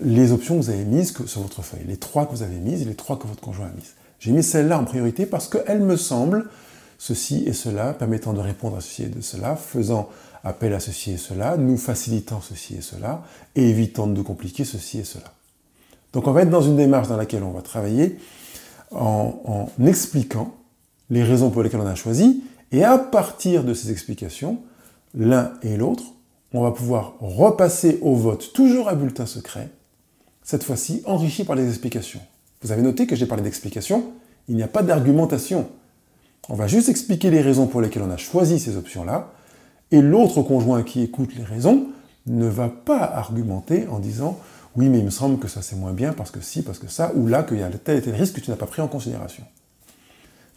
les 0.00 0.32
options 0.32 0.56
que 0.56 0.62
vous 0.62 0.70
avez 0.70 0.86
mises 0.86 1.12
sur 1.26 1.42
votre 1.42 1.60
feuille, 1.60 1.84
les 1.86 1.98
trois 1.98 2.24
que 2.24 2.30
vous 2.30 2.42
avez 2.42 2.56
mises 2.56 2.80
et 2.80 2.86
les 2.86 2.94
trois 2.94 3.18
que 3.18 3.26
votre 3.26 3.42
conjoint 3.42 3.66
a 3.66 3.72
mises. 3.72 3.96
J'ai 4.18 4.32
mis 4.32 4.42
celle-là 4.42 4.78
en 4.78 4.86
priorité 4.86 5.26
parce 5.26 5.46
qu'elle 5.46 5.82
me 5.82 5.98
semble 5.98 6.48
ceci 6.96 7.44
et 7.44 7.52
cela, 7.52 7.92
permettant 7.92 8.32
de 8.32 8.40
répondre 8.40 8.78
à 8.78 8.80
ceci 8.80 9.02
et 9.02 9.08
de 9.08 9.20
cela, 9.20 9.56
faisant 9.56 10.08
appel 10.42 10.72
à 10.72 10.80
ceci 10.80 11.10
et 11.10 11.18
cela, 11.18 11.58
nous 11.58 11.76
facilitant 11.76 12.40
ceci 12.40 12.76
et 12.76 12.80
cela, 12.80 13.24
et 13.56 13.68
évitant 13.68 14.06
de 14.06 14.22
compliquer 14.22 14.64
ceci 14.64 15.00
et 15.00 15.04
cela. 15.04 15.34
Donc 16.12 16.26
on 16.26 16.32
va 16.32 16.42
être 16.42 16.50
dans 16.50 16.62
une 16.62 16.76
démarche 16.76 17.08
dans 17.08 17.16
laquelle 17.16 17.42
on 17.42 17.50
va 17.50 17.62
travailler 17.62 18.18
en, 18.90 19.68
en 19.78 19.86
expliquant 19.86 20.54
les 21.10 21.22
raisons 21.22 21.50
pour 21.50 21.62
lesquelles 21.62 21.80
on 21.80 21.86
a 21.86 21.94
choisi, 21.94 22.42
et 22.72 22.84
à 22.84 22.98
partir 22.98 23.64
de 23.64 23.74
ces 23.74 23.90
explications, 23.90 24.58
l'un 25.14 25.52
et 25.62 25.76
l'autre, 25.76 26.04
on 26.52 26.62
va 26.62 26.70
pouvoir 26.70 27.14
repasser 27.20 27.98
au 28.02 28.14
vote, 28.14 28.52
toujours 28.52 28.88
à 28.88 28.94
bulletin 28.94 29.26
secret, 29.26 29.70
cette 30.42 30.64
fois-ci 30.64 31.02
enrichi 31.06 31.44
par 31.44 31.56
les 31.56 31.68
explications. 31.68 32.20
Vous 32.62 32.72
avez 32.72 32.82
noté 32.82 33.06
que 33.06 33.16
j'ai 33.16 33.26
parlé 33.26 33.42
d'explications, 33.42 34.04
il 34.48 34.56
n'y 34.56 34.62
a 34.62 34.68
pas 34.68 34.82
d'argumentation. 34.82 35.68
On 36.48 36.54
va 36.54 36.66
juste 36.66 36.88
expliquer 36.88 37.30
les 37.30 37.42
raisons 37.42 37.66
pour 37.66 37.80
lesquelles 37.80 38.02
on 38.02 38.10
a 38.10 38.16
choisi 38.16 38.58
ces 38.58 38.76
options-là, 38.76 39.32
et 39.90 40.02
l'autre 40.02 40.42
conjoint 40.42 40.82
qui 40.82 41.02
écoute 41.02 41.34
les 41.36 41.44
raisons 41.44 41.86
ne 42.26 42.46
va 42.46 42.68
pas 42.68 43.00
argumenter 43.00 43.86
en 43.88 43.98
disant 43.98 44.38
oui 44.78 44.88
mais 44.88 44.98
il 44.98 45.04
me 45.04 45.10
semble 45.10 45.38
que 45.40 45.48
ça 45.48 45.60
c'est 45.60 45.74
moins 45.74 45.92
bien 45.92 46.12
parce 46.12 46.30
que 46.30 46.40
si, 46.40 46.62
parce 46.62 46.78
que 46.78 46.86
ça, 46.86 47.10
ou 47.16 47.26
là 47.26 47.42
qu'il 47.42 47.58
y 47.58 47.62
a 47.62 47.68
tel 47.68 47.98
et 47.98 48.02
tel 48.02 48.14
risque 48.14 48.36
que 48.36 48.40
tu 48.40 48.50
n'as 48.50 48.56
pas 48.56 48.66
pris 48.66 48.80
en 48.80 48.86
considération. 48.86 49.42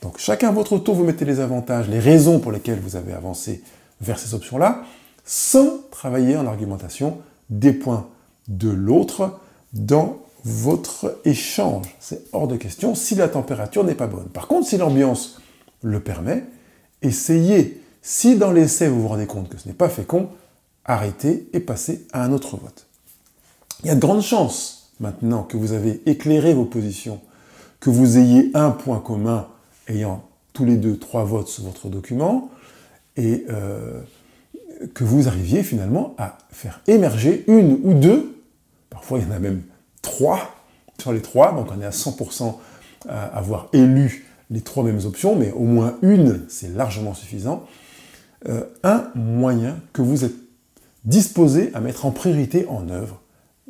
Donc 0.04 0.20
chacun 0.20 0.50
à 0.50 0.52
votre 0.52 0.78
tour, 0.78 0.94
vous 0.94 1.04
mettez 1.04 1.26
les 1.26 1.40
avantages, 1.40 1.90
les 1.90 2.00
raisons 2.00 2.40
pour 2.40 2.52
lesquelles 2.52 2.80
vous 2.80 2.96
avez 2.96 3.14
avancé 3.14 3.64
vers 4.00 4.20
ces 4.20 4.36
options-là, 4.36 4.84
sans 5.26 5.80
travailler 5.90 6.38
en 6.38 6.46
argumentation 6.46 7.18
des 7.50 7.74
points 7.74 8.08
de 8.48 8.70
l'autre 8.70 9.40
dans 9.74 10.20
votre 10.44 11.20
échange. 11.26 11.96
C'est 12.00 12.32
hors 12.32 12.48
de 12.48 12.58
question 12.58 12.94
si 12.94 13.16
la 13.16 13.28
température 13.28 13.84
n'est 13.84 13.96
pas 13.96 14.08
bonne. 14.08 14.30
Par 14.30 14.48
contre, 14.48 14.68
si 14.68 14.78
l'ambiance 14.78 15.42
le 15.82 16.00
permet, 16.00 16.44
essayez. 17.02 17.82
Si 18.04 18.36
dans 18.36 18.52
l'essai 18.52 18.88
vous 18.88 19.02
vous 19.02 19.08
rendez 19.08 19.28
compte 19.28 19.50
que 19.50 19.58
ce 19.58 19.68
n'est 19.68 19.74
pas 19.74 19.90
fécond, 19.90 20.30
arrêtez 20.86 21.50
et 21.54 21.60
passez 21.60 22.06
à 22.14 22.24
un 22.24 22.32
autre 22.32 22.58
vote. 22.58 22.88
Il 23.84 23.88
y 23.88 23.90
a 23.90 23.96
de 23.96 24.00
grandes 24.00 24.22
chances 24.22 24.92
maintenant 25.00 25.44
que 25.44 25.58
vous 25.58 25.74
avez 25.74 26.02
éclairé 26.06 26.54
vos 26.54 26.66
positions, 26.66 27.20
que 27.80 27.90
vous 27.90 28.18
ayez 28.18 28.52
un 28.54 28.70
point 28.70 29.00
commun 29.00 29.48
ayant 29.88 30.24
tous 30.54 30.66
les 30.66 30.78
deux 30.78 30.98
trois 30.98 31.24
votes 31.24 31.48
sur 31.48 31.64
votre 31.64 31.90
document, 31.90 32.50
et 33.18 33.46
euh, 33.50 34.02
que 34.94 35.04
vous 35.04 35.28
arriviez 35.28 35.64
finalement 35.64 36.14
à 36.18 36.38
faire 36.52 36.82
émerger 36.88 37.44
une 37.48 37.80
ou 37.84 37.94
deux, 37.94 38.44
parfois 38.90 39.20
il 39.20 39.28
y 39.28 39.28
en 39.28 39.36
a 39.36 39.40
même 39.40 39.64
trois 40.02 40.56
sur 41.00 41.12
les 41.12 41.22
trois, 41.22 41.54
donc 41.54 41.68
on 41.76 41.82
est 41.82 41.86
à 41.86 41.90
100% 41.90 42.56
à 43.10 43.26
avoir 43.26 43.68
élu 43.74 44.28
les 44.52 44.62
trois 44.62 44.84
mêmes 44.84 45.00
options, 45.06 45.36
mais 45.36 45.52
au 45.52 45.64
moins 45.64 45.98
une, 46.04 46.46
c'est 46.50 46.70
largement 46.70 47.16
suffisant, 47.16 47.66
euh, 48.48 48.64
un 48.84 49.08
moyen 49.16 49.78
que 49.94 50.04
vous 50.04 50.24
êtes 50.24 50.36
disposé 51.06 51.72
à 51.74 51.80
mettre 51.80 52.06
en 52.06 52.12
priorité 52.12 52.68
en 52.68 52.90
œuvre 52.90 53.21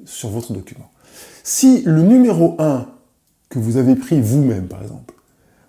sur 0.05 0.29
votre 0.29 0.53
document. 0.53 0.89
Si 1.43 1.81
le 1.85 2.01
numéro 2.01 2.55
1 2.59 2.87
que 3.49 3.59
vous 3.59 3.77
avez 3.77 3.95
pris 3.95 4.21
vous-même, 4.21 4.67
par 4.67 4.81
exemple, 4.81 5.13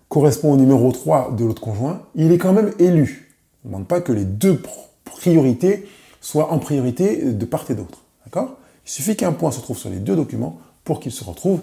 correspond 0.09 0.53
au 0.53 0.57
numéro 0.57 0.92
3 0.92 1.35
de 1.37 1.45
l'autre 1.45 1.62
conjoint, 1.62 2.03
il 2.14 2.33
est 2.33 2.38
quand 2.38 2.53
même 2.53 2.73
élu. 2.79 3.35
On 3.64 3.68
ne 3.68 3.73
demande 3.73 3.88
pas 3.88 4.01
que 4.01 4.12
les 4.12 4.25
deux 4.25 4.61
priorités 5.05 5.88
soient 6.21 6.53
en 6.53 6.59
priorité 6.59 7.33
de 7.33 7.45
part 7.45 7.71
et 7.71 7.75
d'autre. 7.75 8.03
Il 8.35 8.90
suffit 8.90 9.16
qu'un 9.16 9.33
point 9.33 9.51
se 9.51 9.61
trouve 9.61 9.79
sur 9.79 9.90
les 9.90 9.99
deux 9.99 10.16
documents 10.16 10.59
pour 10.85 11.01
qu'il 11.01 11.12
se 11.12 11.25
retrouve 11.25 11.61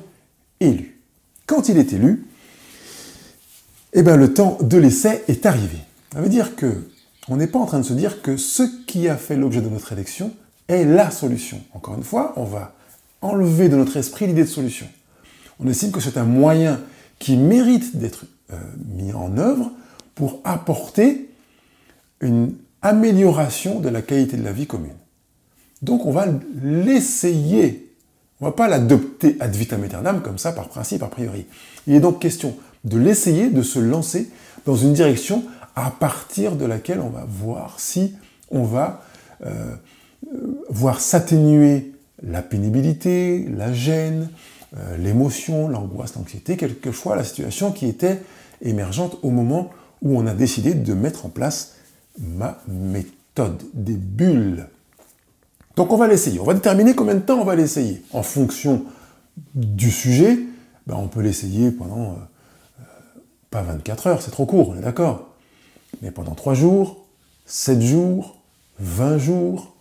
élu. 0.60 1.02
Quand 1.46 1.70
il 1.70 1.78
est 1.78 1.94
élu, 1.94 2.28
eh 3.94 4.04
bien, 4.04 4.16
le 4.16 4.34
temps 4.34 4.58
de 4.62 4.78
l'essai 4.78 5.24
est 5.28 5.46
arrivé. 5.46 5.78
Ça 6.14 6.22
veut 6.22 6.30
dire 6.30 6.56
que 6.56 6.88
on 7.28 7.38
n'est 7.38 7.48
pas 7.48 7.60
en 7.60 7.66
train 7.66 7.80
de 7.80 7.86
se 7.86 7.94
dire 7.94 8.22
que 8.22 8.38
ce 8.38 8.64
qui 8.86 9.08
a 9.08 9.16
fait 9.16 9.36
l'objet 9.36 9.62
de 9.62 9.70
notre 9.70 9.94
élection 9.94 10.32
est 10.70 10.86
la 10.86 11.12
solution. 11.12 11.62
Encore 11.74 11.96
une 11.96 12.04
fois, 12.04 12.34
on 12.38 12.46
va 12.46 12.74
enlever 13.22 13.68
de 13.68 13.76
notre 13.76 13.98
esprit 13.98 14.28
l'idée 14.28 14.44
de 14.44 14.50
solution. 14.50 14.88
On 15.60 15.68
estime 15.68 15.92
que 15.92 16.00
c'est 16.00 16.18
un 16.18 16.24
moyen 16.24 16.80
qui 17.18 17.36
mérite 17.36 17.98
d'être 17.98 18.26
euh, 18.54 18.58
mis 18.96 19.12
en 19.12 19.38
œuvre 19.38 19.72
pour 20.16 20.40
apporter 20.46 21.30
une 22.22 22.54
amélioration 22.82 23.80
de 23.80 23.90
la 23.90 24.02
qualité 24.02 24.38
de 24.38 24.44
la 24.44 24.54
vie 24.54 24.68
commune. 24.68 24.96
Donc 25.82 26.06
on 26.06 26.12
va 26.12 26.28
l'essayer. 26.64 27.94
On 28.40 28.46
ne 28.46 28.52
va 28.52 28.56
pas 28.56 28.68
l'adopter 28.70 29.36
ad 29.40 29.54
vitam 29.54 29.84
aeternam 29.84 30.22
comme 30.22 30.38
ça 30.38 30.54
par 30.54 30.70
principe, 30.70 31.04
a 31.04 31.08
priori. 31.08 31.46
Il 31.88 31.96
est 31.96 32.00
donc 32.00 32.22
question 32.22 32.56
de 32.86 32.98
l'essayer, 32.98 33.50
de 33.50 33.62
se 33.62 33.80
lancer 33.80 34.30
dans 34.66 34.76
une 34.76 34.94
direction 34.94 35.44
à 35.76 35.92
partir 35.92 36.56
de 36.56 36.66
laquelle 36.66 37.00
on 37.00 37.10
va 37.10 37.26
voir 37.28 37.80
si 37.80 38.14
on 38.50 38.64
va 38.64 39.04
euh, 39.46 39.76
voir 40.70 41.00
s'atténuer 41.00 41.94
la 42.22 42.42
pénibilité, 42.42 43.48
la 43.56 43.74
gêne, 43.74 44.30
euh, 44.78 44.98
l'émotion, 44.98 45.68
l'angoisse, 45.68 46.16
l'anxiété, 46.16 46.58
quelquefois 46.58 47.16
la 47.16 47.24
situation 47.24 47.72
qui 47.72 47.88
était 47.88 48.22
émergente 48.62 49.18
au 49.24 49.30
moment 49.30 49.72
où 50.02 50.18
on 50.18 50.28
a 50.28 50.34
décidé 50.34 50.74
de 50.74 50.94
mettre 50.94 51.26
en 51.26 51.30
place 51.30 51.76
ma 52.20 52.62
méthode 52.68 53.64
des 53.74 53.96
bulles. 53.96 54.68
Donc 55.76 55.94
on 55.94 55.98
va 55.98 56.08
l'essayer. 56.08 56.40
On 56.40 56.44
va 56.46 56.54
déterminer 56.54 56.94
combien 56.94 57.16
de 57.16 57.22
temps 57.22 57.40
on 57.40 57.46
va 57.46 57.56
l'essayer. 57.56 58.04
En 58.12 58.24
fonction 58.24 58.84
du 59.56 59.92
sujet, 59.92 60.38
ben 60.88 60.96
on 60.98 61.08
peut 61.08 61.22
l'essayer 61.22 61.72
pendant 61.72 62.12
euh, 62.12 62.84
pas 63.50 63.62
24 63.62 64.08
heures, 64.08 64.22
c'est 64.22 64.32
trop 64.32 64.46
court, 64.46 64.70
on 64.70 64.76
est 64.76 64.82
d'accord. 64.82 65.30
Mais 66.02 66.12
pendant 66.12 66.36
3 66.36 66.54
jours, 66.54 67.06
7 67.46 67.82
jours, 67.82 68.38
20 68.80 69.18
jours, 69.18 69.76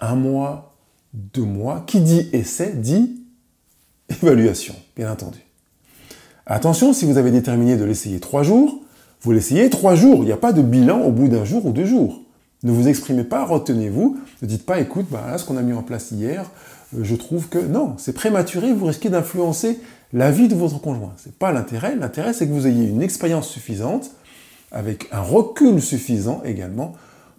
un 0.00 0.14
mois, 0.14 0.76
deux 1.14 1.44
mois. 1.44 1.84
Qui 1.86 2.00
dit 2.00 2.28
essai 2.32 2.72
dit 2.74 3.22
évaluation, 4.08 4.74
bien 4.96 5.10
entendu. 5.10 5.38
Attention, 6.46 6.92
si 6.92 7.04
vous 7.04 7.18
avez 7.18 7.30
déterminé 7.30 7.76
de 7.76 7.84
l'essayer 7.84 8.20
trois 8.20 8.42
jours, 8.42 8.80
vous 9.22 9.32
l'essayez 9.32 9.68
trois 9.70 9.96
jours. 9.96 10.22
Il 10.22 10.26
n'y 10.26 10.32
a 10.32 10.36
pas 10.36 10.52
de 10.52 10.62
bilan 10.62 11.00
au 11.00 11.10
bout 11.10 11.28
d'un 11.28 11.44
jour 11.44 11.66
ou 11.66 11.72
deux 11.72 11.86
jours. 11.86 12.22
Ne 12.62 12.70
vous 12.70 12.88
exprimez 12.88 13.24
pas, 13.24 13.44
retenez-vous. 13.44 14.18
Ne 14.42 14.46
dites 14.46 14.64
pas, 14.64 14.80
écoute, 14.80 15.06
bah, 15.10 15.24
là, 15.28 15.38
ce 15.38 15.44
qu'on 15.44 15.56
a 15.56 15.62
mis 15.62 15.72
en 15.72 15.82
place 15.82 16.10
hier, 16.12 16.50
euh, 16.96 17.00
je 17.02 17.16
trouve 17.16 17.48
que 17.48 17.58
non, 17.58 17.94
c'est 17.98 18.12
prématuré, 18.12 18.72
vous 18.72 18.86
risquez 18.86 19.08
d'influencer 19.08 19.80
la 20.12 20.30
vie 20.30 20.48
de 20.48 20.54
votre 20.54 20.80
conjoint. 20.80 21.12
Ce 21.16 21.28
n'est 21.28 21.34
pas 21.38 21.52
l'intérêt. 21.52 21.96
L'intérêt, 21.96 22.32
c'est 22.32 22.46
que 22.46 22.52
vous 22.52 22.66
ayez 22.66 22.86
une 22.86 23.02
expérience 23.02 23.48
suffisante, 23.48 24.12
avec 24.72 25.08
un 25.12 25.20
recul 25.20 25.80
suffisant 25.82 26.42
également, 26.44 26.94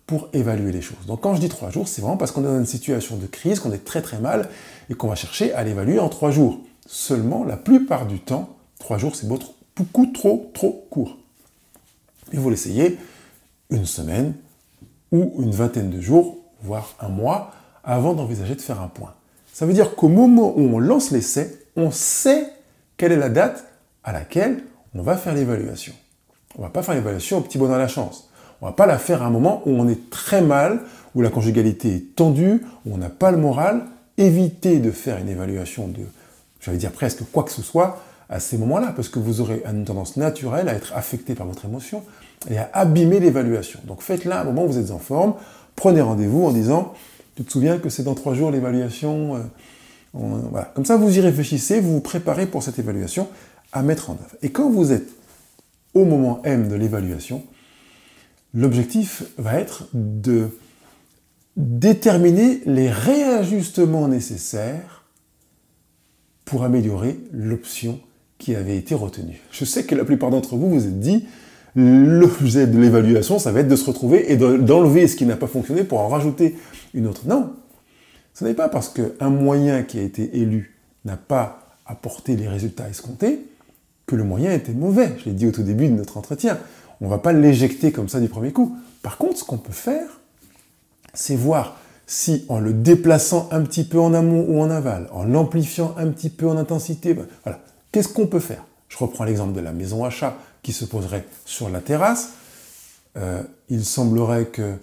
pour 0.07 0.29
évaluer 0.31 0.71
les 0.71 0.81
choses. 0.81 1.05
Donc 1.05 1.21
quand 1.21 1.35
je 1.35 1.41
dis 1.41 1.49
trois 1.49 1.69
jours, 1.69 1.87
c'est 1.87 2.01
vraiment 2.01 2.17
parce 2.17 2.31
qu'on 2.31 2.41
est 2.41 2.47
dans 2.47 2.57
une 2.57 2.65
situation 2.65 3.17
de 3.17 3.27
crise, 3.27 3.59
qu'on 3.59 3.73
est 3.73 3.83
très 3.83 4.01
très 4.01 4.19
mal, 4.19 4.49
et 4.89 4.95
qu'on 4.95 5.09
va 5.09 5.15
chercher 5.15 5.53
à 5.53 5.63
l'évaluer 5.63 5.99
en 5.99 6.07
trois 6.07 6.31
jours. 6.31 6.61
Seulement, 6.87 7.43
la 7.43 7.57
plupart 7.57 8.07
du 8.07 8.19
temps, 8.19 8.55
trois 8.79 8.97
jours, 8.97 9.15
c'est 9.15 9.27
beaucoup 9.27 10.05
trop, 10.07 10.49
trop 10.53 10.87
court. 10.89 11.17
Et 12.31 12.37
vous 12.37 12.49
l'essayez 12.49 12.97
une 13.69 13.85
semaine 13.85 14.33
ou 15.11 15.33
une 15.39 15.51
vingtaine 15.51 15.89
de 15.89 15.99
jours, 15.99 16.37
voire 16.61 16.95
un 17.01 17.09
mois, 17.09 17.51
avant 17.83 18.13
d'envisager 18.13 18.55
de 18.55 18.61
faire 18.61 18.81
un 18.81 18.87
point. 18.87 19.13
Ça 19.53 19.65
veut 19.65 19.73
dire 19.73 19.95
qu'au 19.95 20.07
moment 20.07 20.53
où 20.55 20.61
on 20.61 20.79
lance 20.79 21.11
l'essai, 21.11 21.59
on 21.75 21.91
sait 21.91 22.49
quelle 22.95 23.11
est 23.11 23.17
la 23.17 23.29
date 23.29 23.65
à 24.05 24.13
laquelle 24.13 24.63
on 24.95 25.01
va 25.01 25.17
faire 25.17 25.33
l'évaluation. 25.33 25.93
On 26.55 26.61
ne 26.61 26.67
va 26.67 26.71
pas 26.71 26.81
faire 26.81 26.95
l'évaluation 26.95 27.39
au 27.39 27.41
petit 27.41 27.57
bonheur 27.57 27.75
à 27.75 27.79
la 27.79 27.87
chance. 27.87 28.26
On 28.61 28.65
va 28.65 28.71
pas 28.71 28.85
la 28.85 28.97
faire 28.97 29.21
à 29.21 29.27
un 29.27 29.29
moment 29.29 29.61
où 29.65 29.71
on 29.71 29.87
est 29.87 30.09
très 30.09 30.41
mal, 30.41 30.81
où 31.15 31.21
la 31.21 31.29
conjugalité 31.29 31.95
est 31.95 32.15
tendue, 32.15 32.65
où 32.85 32.93
on 32.93 32.97
n'a 32.97 33.09
pas 33.09 33.31
le 33.31 33.37
moral. 33.37 33.83
Évitez 34.17 34.79
de 34.79 34.91
faire 34.91 35.17
une 35.17 35.29
évaluation 35.29 35.87
de, 35.87 36.01
j'allais 36.59 36.77
dire 36.77 36.91
presque 36.91 37.23
quoi 37.31 37.43
que 37.43 37.51
ce 37.51 37.61
soit, 37.61 38.01
à 38.29 38.39
ces 38.39 38.57
moments-là, 38.57 38.93
parce 38.95 39.09
que 39.09 39.19
vous 39.19 39.41
aurez 39.41 39.63
une 39.69 39.85
tendance 39.85 40.17
naturelle 40.17 40.67
à 40.67 40.73
être 40.73 40.93
affecté 40.95 41.33
par 41.33 41.47
votre 41.47 41.65
émotion 41.65 42.03
et 42.49 42.57
à 42.57 42.69
abîmer 42.73 43.19
l'évaluation. 43.19 43.79
Donc 43.85 44.01
faites-la 44.01 44.39
à 44.39 44.41
un 44.41 44.43
moment 44.43 44.65
où 44.65 44.67
vous 44.67 44.79
êtes 44.79 44.91
en 44.91 44.99
forme, 44.99 45.35
prenez 45.75 46.01
rendez-vous 46.01 46.43
en 46.45 46.51
disant, 46.51 46.93
tu 47.35 47.43
te 47.43 47.51
souviens 47.51 47.77
que 47.77 47.89
c'est 47.89 48.03
dans 48.03 48.15
trois 48.15 48.33
jours 48.33 48.51
l'évaluation, 48.51 49.35
euh. 49.35 49.39
Comme 50.73 50.85
ça, 50.85 50.97
vous 50.97 51.15
y 51.15 51.21
réfléchissez, 51.21 51.79
vous 51.79 51.93
vous 51.93 52.01
préparez 52.01 52.47
pour 52.47 52.63
cette 52.63 52.79
évaluation 52.79 53.27
à 53.71 53.83
mettre 53.83 54.09
en 54.09 54.13
œuvre. 54.13 54.35
Et 54.41 54.49
quand 54.49 54.67
vous 54.67 54.91
êtes 54.91 55.09
au 55.93 56.05
moment 56.05 56.41
M 56.43 56.67
de 56.69 56.75
l'évaluation, 56.75 57.43
L'objectif 58.57 59.21
va 59.37 59.59
être 59.59 59.87
de 59.93 60.49
déterminer 61.57 62.61
les 62.65 62.89
réajustements 62.89 64.07
nécessaires 64.07 65.03
pour 66.43 66.63
améliorer 66.63 67.19
l'option 67.31 67.99
qui 68.39 68.55
avait 68.55 68.75
été 68.75 68.95
retenue. 68.95 69.39
Je 69.51 69.63
sais 69.63 69.83
que 69.83 69.93
la 69.93 70.03
plupart 70.03 70.31
d'entre 70.31 70.55
vous 70.55 70.71
vous 70.71 70.87
êtes 70.87 70.99
dit, 70.99 71.27
l'objet 71.75 72.65
de 72.65 72.79
l'évaluation, 72.79 73.37
ça 73.37 73.51
va 73.51 73.59
être 73.59 73.67
de 73.67 73.75
se 73.75 73.85
retrouver 73.85 74.31
et 74.31 74.37
d'enlever 74.37 75.07
ce 75.07 75.15
qui 75.15 75.27
n'a 75.27 75.35
pas 75.35 75.45
fonctionné 75.45 75.83
pour 75.83 75.99
en 75.99 76.07
rajouter 76.07 76.57
une 76.95 77.05
autre. 77.05 77.27
Non, 77.27 77.53
ce 78.33 78.43
n'est 78.43 78.55
pas 78.55 78.69
parce 78.69 78.89
qu'un 78.89 79.29
moyen 79.29 79.83
qui 79.83 79.99
a 79.99 80.01
été 80.01 80.35
élu 80.39 80.79
n'a 81.05 81.15
pas 81.15 81.77
apporté 81.85 82.35
les 82.35 82.47
résultats 82.47 82.89
escomptés 82.89 83.39
que 84.07 84.15
le 84.15 84.23
moyen 84.23 84.51
était 84.51 84.73
mauvais. 84.73 85.11
Je 85.19 85.25
l'ai 85.25 85.33
dit 85.33 85.45
au 85.45 85.51
tout 85.51 85.61
début 85.61 85.89
de 85.89 85.93
notre 85.93 86.17
entretien. 86.17 86.57
On 87.01 87.05
ne 87.05 87.09
va 87.09 87.19
pas 87.19 87.33
l'éjecter 87.33 87.91
comme 87.91 88.09
ça 88.09 88.19
du 88.19 88.27
premier 88.27 88.51
coup. 88.51 88.77
Par 89.01 89.17
contre, 89.17 89.37
ce 89.37 89.43
qu'on 89.43 89.57
peut 89.57 89.73
faire, 89.73 90.19
c'est 91.13 91.35
voir 91.35 91.77
si 92.05 92.45
en 92.47 92.59
le 92.59 92.73
déplaçant 92.73 93.49
un 93.51 93.61
petit 93.61 93.83
peu 93.83 93.99
en 93.99 94.13
amont 94.13 94.45
ou 94.47 94.61
en 94.61 94.69
aval, 94.69 95.09
en 95.11 95.25
l'amplifiant 95.25 95.93
un 95.97 96.07
petit 96.07 96.29
peu 96.29 96.47
en 96.47 96.57
intensité, 96.57 97.13
ben, 97.13 97.27
voilà, 97.43 97.59
qu'est-ce 97.91 98.07
qu'on 98.07 98.27
peut 98.27 98.39
faire? 98.39 98.63
Je 98.87 98.97
reprends 98.97 99.25
l'exemple 99.25 99.53
de 99.53 99.59
la 99.59 99.73
maison 99.73 100.05
à 100.05 100.09
chat 100.09 100.37
qui 100.63 100.71
se 100.71 100.85
poserait 100.85 101.25
sur 101.45 101.69
la 101.69 101.81
terrasse. 101.81 102.29
Euh, 103.17 103.43
il 103.69 103.83
semblerait 103.83 104.45
que, 104.45 104.75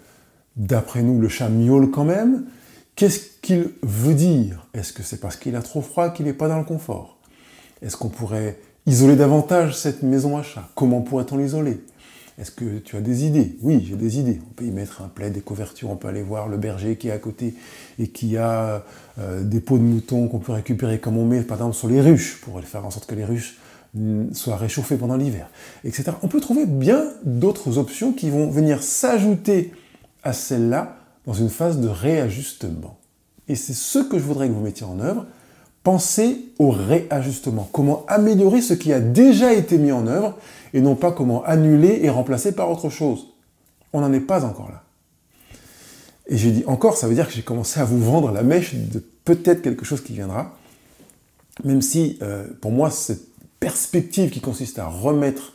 d'après 0.57 1.03
nous, 1.03 1.21
le 1.21 1.29
chat 1.29 1.49
miaule 1.49 1.91
quand 1.91 2.05
même. 2.05 2.45
Qu'est-ce 2.97 3.21
qu'il 3.43 3.71
veut 3.83 4.15
dire? 4.15 4.67
Est-ce 4.75 4.93
que 4.93 5.03
c'est 5.03 5.19
parce 5.19 5.37
qu'il 5.37 5.57
a 5.57 5.63
trop 5.63 5.81
froid 5.81 6.11
qu'il 6.11 6.27
n'est 6.27 6.33
pas 6.33 6.49
dans 6.49 6.59
le 6.59 6.65
confort? 6.65 7.19
Est-ce 7.83 7.97
qu'on 7.97 8.09
pourrait 8.09 8.59
isoler 8.87 9.17
davantage 9.17 9.77
cette 9.77 10.03
maison 10.03 10.37
à 10.37 10.43
chat? 10.43 10.69
Comment 10.75 11.01
pourrait-on 11.01 11.39
l'isoler? 11.39 11.83
Est-ce 12.39 12.51
que 12.51 12.79
tu 12.79 12.97
as 12.97 13.01
des 13.01 13.25
idées? 13.25 13.57
Oui, 13.63 13.85
j'ai 13.89 13.97
des 13.97 14.19
idées. 14.19 14.41
On 14.51 14.53
peut 14.55 14.65
y 14.65 14.71
mettre 14.71 15.03
un 15.03 15.09
plaid, 15.09 15.33
des 15.33 15.41
couvertures, 15.41 15.91
on 15.91 15.97
peut 15.97 16.09
aller 16.09 16.23
voir 16.23 16.49
le 16.49 16.57
berger 16.57 16.97
qui 16.97 17.09
est 17.09 17.13
à 17.13 17.19
côté 17.19 17.55
et 17.99 18.09
qui 18.09 18.37
a 18.37 18.85
euh, 19.19 19.43
des 19.45 19.61
pots 19.61 19.79
de 19.79 19.85
mouton 19.85 20.27
qu'on 20.27 20.41
peut 20.41 20.53
récupérer 20.53 20.99
comme 20.99 21.17
on 21.17 21.25
met 21.25 21.43
par 21.43 21.59
exemple 21.59 21.77
sur 21.77 21.89
les 21.89 22.01
ruches, 22.01 22.41
pour 22.41 22.61
faire 22.63 22.85
en 22.85 22.91
sorte 22.91 23.07
que 23.07 23.15
les 23.15 23.25
ruches 23.25 23.59
mm, 23.95 24.33
soient 24.33 24.57
réchauffées 24.57 24.97
pendant 24.97 25.17
l'hiver, 25.17 25.49
etc. 25.85 26.13
On 26.23 26.29
peut 26.29 26.41
trouver 26.41 26.67
bien 26.67 27.05
d'autres 27.25 27.79
options 27.79 28.13
qui 28.13 28.31
vont 28.31 28.51
venir 28.51 28.83
s'ajouter 28.83 29.73
à 30.25 30.33
celle-là 30.33 30.97
dans 31.27 31.35
une 31.35 31.51
phase 31.51 31.81
de 31.81 31.89
réajustement. 31.89 32.99
Et 33.47 33.55
c'est 33.55 33.75
ce 33.75 33.99
que 34.01 34.19
je 34.19 34.25
voudrais 34.25 34.49
que 34.49 34.53
vous 34.53 34.61
mettiez 34.61 34.87
en 34.87 34.99
œuvre. 35.01 35.27
Pensez 35.85 36.53
au 36.59 36.71
réajustement. 36.71 37.69
Comment 37.71 38.05
améliorer 38.09 38.63
ce 38.63 38.75
qui 38.75 38.93
a 38.93 39.01
déjà 39.01 39.53
été 39.53 39.79
mis 39.79 39.93
en 39.93 40.07
œuvre 40.09 40.35
et 40.75 40.81
non 40.81 40.97
pas 40.97 41.13
comment 41.13 41.45
annuler 41.45 42.01
et 42.03 42.11
remplacer 42.11 42.53
par 42.53 42.71
autre 42.71 42.91
chose. 42.91 43.29
On 43.93 44.01
n'en 44.01 44.13
est 44.13 44.21
pas 44.21 44.45
encore 44.45 44.71
là. 44.71 44.83
Et 46.27 46.37
j'ai 46.37 46.51
dit 46.51 46.65
encore, 46.67 46.97
ça 46.97 47.07
veut 47.07 47.15
dire 47.15 47.29
que 47.29 47.33
j'ai 47.33 47.43
commencé 47.43 47.79
à 47.81 47.85
vous 47.85 48.03
vendre 48.03 48.33
la 48.33 48.43
mèche 48.43 48.75
de 48.75 49.03
peut-être 49.25 49.63
quelque 49.63 49.85
chose 49.85 50.03
qui 50.03 50.15
viendra, 50.15 50.57
même 51.63 51.81
si 51.81 52.19
euh, 52.23 52.47
pour 52.61 52.73
moi 52.73 52.91
cette 52.91 53.23
perspective 53.61 54.31
qui 54.31 54.41
consiste 54.41 54.79
à 54.79 54.87
remettre, 54.87 55.53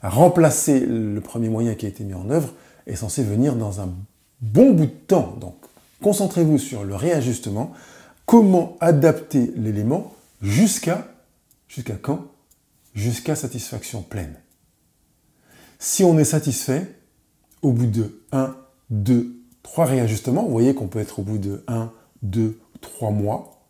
à 0.00 0.08
remplacer 0.08 0.80
le 0.80 1.20
premier 1.20 1.48
moyen 1.48 1.74
qui 1.74 1.86
a 1.86 1.88
été 1.88 2.02
mis 2.02 2.14
en 2.14 2.30
œuvre 2.30 2.52
est 2.86 2.96
censée 2.96 3.22
venir 3.22 3.56
dans 3.56 3.80
un 3.80 3.90
bon 4.40 4.72
bout 4.72 4.86
de 4.86 4.90
temps. 4.90 5.36
Donc 5.40 5.56
concentrez-vous 6.02 6.58
sur 6.58 6.84
le 6.84 6.94
réajustement, 6.94 7.72
comment 8.26 8.76
adapter 8.80 9.52
l'élément 9.56 10.14
jusqu'à 10.42 11.06
quand? 12.02 12.26
Jusqu'à 12.94 13.36
satisfaction 13.36 14.02
pleine. 14.02 14.34
Si 15.78 16.04
on 16.04 16.18
est 16.18 16.24
satisfait, 16.24 16.98
au 17.62 17.72
bout 17.72 17.86
de 17.86 18.22
1, 18.32 18.56
2, 18.90 19.34
3 19.62 19.84
réajustements, 19.86 20.44
vous 20.44 20.50
voyez 20.50 20.74
qu'on 20.74 20.88
peut 20.88 20.98
être 20.98 21.18
au 21.18 21.22
bout 21.22 21.38
de 21.38 21.62
1, 21.68 21.92
2, 22.22 22.58
3 22.80 23.10
mois, 23.10 23.62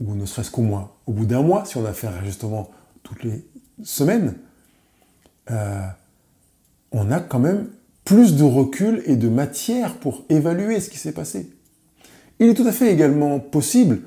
ou 0.00 0.14
ne 0.14 0.26
serait-ce 0.26 0.50
qu'au 0.50 0.62
moins 0.62 0.92
au 1.06 1.12
bout 1.12 1.26
d'un 1.26 1.42
mois, 1.42 1.64
si 1.64 1.76
on 1.76 1.84
a 1.84 1.92
fait 1.92 2.06
un 2.06 2.10
réajustement 2.10 2.70
toutes 3.02 3.24
les 3.24 3.46
semaines, 3.82 4.34
euh, 5.50 5.86
on 6.92 7.10
a 7.10 7.20
quand 7.20 7.38
même 7.38 7.68
plus 8.04 8.36
de 8.36 8.44
recul 8.44 9.02
et 9.06 9.16
de 9.16 9.28
matière 9.28 9.98
pour 9.98 10.24
évaluer 10.28 10.80
ce 10.80 10.90
qui 10.90 10.98
s'est 10.98 11.12
passé. 11.12 11.50
Il 12.40 12.48
est 12.48 12.54
tout 12.54 12.66
à 12.66 12.72
fait 12.72 12.92
également 12.92 13.40
possible 13.40 14.00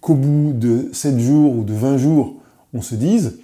qu'au 0.00 0.14
bout 0.14 0.52
de 0.52 0.88
7 0.92 1.18
jours 1.18 1.56
ou 1.56 1.64
de 1.64 1.72
20 1.72 1.96
jours, 1.96 2.36
on 2.74 2.82
se 2.82 2.94
dise, 2.94 3.38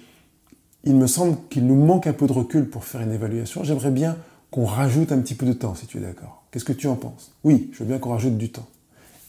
il 0.83 0.95
me 0.95 1.07
semble 1.07 1.37
qu'il 1.49 1.65
nous 1.65 1.75
manque 1.75 2.07
un 2.07 2.13
peu 2.13 2.27
de 2.27 2.33
recul 2.33 2.69
pour 2.69 2.83
faire 2.83 3.01
une 3.01 3.11
évaluation, 3.11 3.63
j'aimerais 3.63 3.91
bien 3.91 4.17
qu'on 4.51 4.65
rajoute 4.65 5.11
un 5.11 5.19
petit 5.19 5.33
peu 5.33 5.45
de 5.45 5.53
temps, 5.53 5.75
si 5.75 5.87
tu 5.87 5.97
es 5.97 6.01
d'accord. 6.01 6.43
Qu'est-ce 6.51 6.63
que 6.63 6.73
tu 6.73 6.87
en 6.87 6.95
penses? 6.95 7.31
Oui, 7.43 7.69
je 7.73 7.79
veux 7.79 7.85
bien 7.85 7.97
qu'on 7.97 8.11
rajoute 8.11 8.37
du 8.37 8.51
temps. 8.51 8.67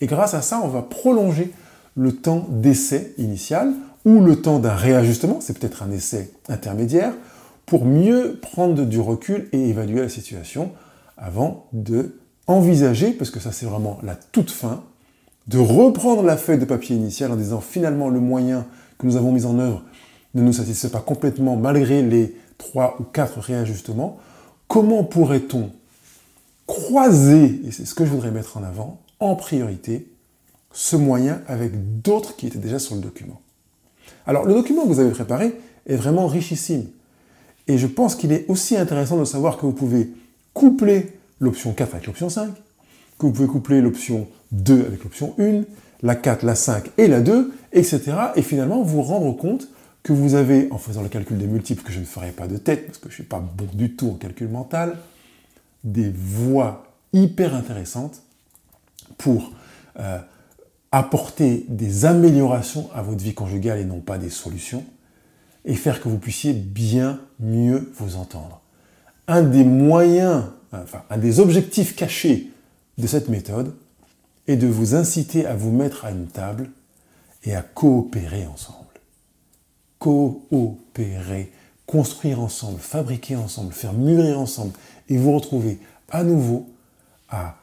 Et 0.01 0.07
grâce 0.07 0.35
à 0.35 0.43
ça, 0.43 0.61
on 0.63 0.69
va 0.69 0.83
prolonger 0.83 1.51
le 1.97 2.15
temps 2.15 2.47
d'essai 2.51 3.15
initial 3.17 3.73
ou 4.05 4.21
le 4.21 4.41
temps 4.43 4.59
d'un 4.59 4.75
réajustement, 4.75 5.39
c'est 5.41 5.59
peut-être 5.59 5.83
un 5.83 5.91
essai 5.91 6.31
intermédiaire, 6.49 7.15
pour 7.65 7.85
mieux 7.85 8.39
prendre 8.41 8.85
du 8.85 9.01
recul 9.01 9.49
et 9.53 9.71
évaluer 9.71 10.03
la 10.03 10.09
situation 10.09 10.71
avant 11.17 11.67
de 11.73 12.17
envisager, 12.47 13.11
parce 13.11 13.31
que 13.31 13.41
ça 13.41 13.51
c'est 13.51 13.67
vraiment 13.67 13.99
la 14.05 14.15
toute 14.15 14.51
fin, 14.51 14.85
de 15.49 15.59
reprendre 15.59 16.23
la 16.23 16.37
feuille 16.37 16.59
de 16.59 16.65
papier 16.65 16.97
initiale 16.97 17.33
en 17.33 17.37
disant 17.37 17.61
finalement 17.61 18.09
le 18.09 18.21
moyen 18.21 18.67
que 18.99 19.07
nous 19.07 19.17
avons 19.17 19.33
mis 19.33 19.45
en 19.45 19.59
œuvre 19.59 19.83
ne 20.35 20.43
nous 20.43 20.53
satisfait 20.53 20.89
pas 20.89 21.01
complètement 21.01 21.57
malgré 21.57 22.03
les 22.03 22.37
trois 22.59 22.97
ou 23.01 23.05
quatre 23.05 23.39
réajustements. 23.41 24.19
Comment 24.69 25.05
pourrait-on 25.05 25.71
croiser, 26.67 27.61
et 27.67 27.71
c'est 27.71 27.85
ce 27.85 27.95
que 27.95 28.05
je 28.05 28.11
voudrais 28.11 28.33
mettre 28.33 28.57
en 28.57 28.65
avant, 28.65 29.01
en 29.21 29.37
priorité, 29.37 30.09
ce 30.73 30.97
moyen 30.97 31.41
avec 31.47 32.03
d'autres 32.03 32.37
qui 32.37 32.49
étaient 32.49 32.59
déjà 32.59 32.79
sur 32.79 32.97
le 32.97 33.01
document? 33.01 33.41
Alors, 34.27 34.45
le 34.45 34.55
document 34.55 34.83
que 34.83 34.89
vous 34.89 35.01
avez 35.01 35.11
préparé 35.11 35.55
est 35.87 35.97
vraiment 35.97 36.27
richissime. 36.27 36.87
Et 37.69 37.79
je 37.79 37.87
pense 37.87 38.17
qu'il 38.17 38.33
est 38.33 38.45
aussi 38.49 38.77
intéressant 38.77 39.17
de 39.17 39.25
savoir 39.25 39.57
que 39.57 39.67
vous 39.67 39.73
pouvez 39.73 40.11
coupler 40.55 41.13
l'option 41.41 41.73
4 41.73 41.95
avec 41.95 42.07
l'option 42.07 42.29
5, 42.29 42.51
que 42.51 42.61
vous 43.21 43.33
pouvez 43.33 43.49
coupler 43.49 43.81
l'option 43.81 44.29
2 44.53 44.87
avec 44.87 45.05
l'option 45.05 45.35
1, 45.39 45.63
la 46.03 46.15
4, 46.15 46.45
la 46.45 46.55
5 46.55 46.91
et 46.99 47.09
la 47.09 47.21
2, 47.21 47.53
etc. 47.73 48.13
Et 48.37 48.43
finalement, 48.43 48.83
vous 48.83 49.03
rendre 49.03 49.33
compte 49.33 49.69
que 50.03 50.13
vous 50.13 50.35
avez, 50.35 50.69
en 50.71 50.79
faisant 50.79 51.03
le 51.03 51.09
calcul 51.09 51.39
des 51.39 51.47
multiples, 51.47 51.83
que 51.83 51.93
je 51.93 52.01
ne 52.01 52.05
ferai 52.05 52.31
pas 52.31 52.47
de 52.47 52.57
tête, 52.57 52.87
parce 52.87 52.99
que 52.99 53.09
je 53.09 53.13
ne 53.13 53.15
suis 53.15 53.25
pas 53.25 53.41
bon 53.41 53.67
du 53.73 53.97
tout 53.97 54.11
en 54.11 54.15
calcul 54.15 54.49
mental, 54.49 54.97
des 55.83 56.13
voies 56.15 56.85
hyper 57.13 57.55
intéressantes 57.55 58.23
pour 59.19 59.53
euh, 59.99 60.19
apporter 60.93 61.65
des 61.69 62.05
améliorations 62.05 62.89
à 62.95 63.03
votre 63.03 63.23
vie 63.23 63.35
conjugale 63.35 63.81
et 63.81 63.85
non 63.85 64.01
pas 64.01 64.19
des 64.19 64.31
solutions, 64.31 64.85
et 65.65 65.75
faire 65.75 66.01
que 66.01 66.09
vous 66.09 66.19
puissiez 66.19 66.53
bien 66.53 67.19
mieux 67.41 67.91
vous 67.97 68.17
entendre. 68.17 68.61
Un 69.27 69.43
des 69.43 69.65
moyens, 69.65 70.45
enfin 70.73 71.03
un 71.11 71.19
des 71.19 71.41
objectifs 71.41 71.97
cachés 71.97 72.53
de 72.99 73.07
cette 73.07 73.29
méthode 73.29 73.75
est 74.47 74.57
de 74.57 74.67
vous 74.67 74.95
inciter 74.95 75.47
à 75.47 75.55
vous 75.55 75.73
mettre 75.73 76.05
à 76.05 76.11
une 76.11 76.29
table 76.29 76.71
et 77.45 77.55
à 77.55 77.63
coopérer 77.63 78.47
ensemble. 78.47 78.79
Coopérer, 79.99 81.53
construire 81.87 82.41
ensemble, 82.41 82.79
fabriquer 82.79 83.37
ensemble, 83.37 83.73
faire 83.73 83.93
mûrir 83.93 84.39
ensemble 84.39 84.73
et 85.09 85.17
vous 85.17 85.33
retrouver 85.33 85.79
à 86.11 86.25
nouveau 86.25 86.69
à 87.29 87.57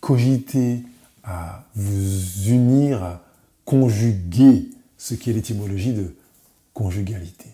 cogiter, 0.00 0.82
à 1.22 1.64
vous 1.74 2.48
unir, 2.48 3.02
à 3.02 3.22
conjuguer, 3.64 4.70
ce 4.98 5.14
qui 5.14 5.30
est 5.30 5.32
l'étymologie 5.32 5.92
de 5.92 6.14
conjugalité. 6.74 7.46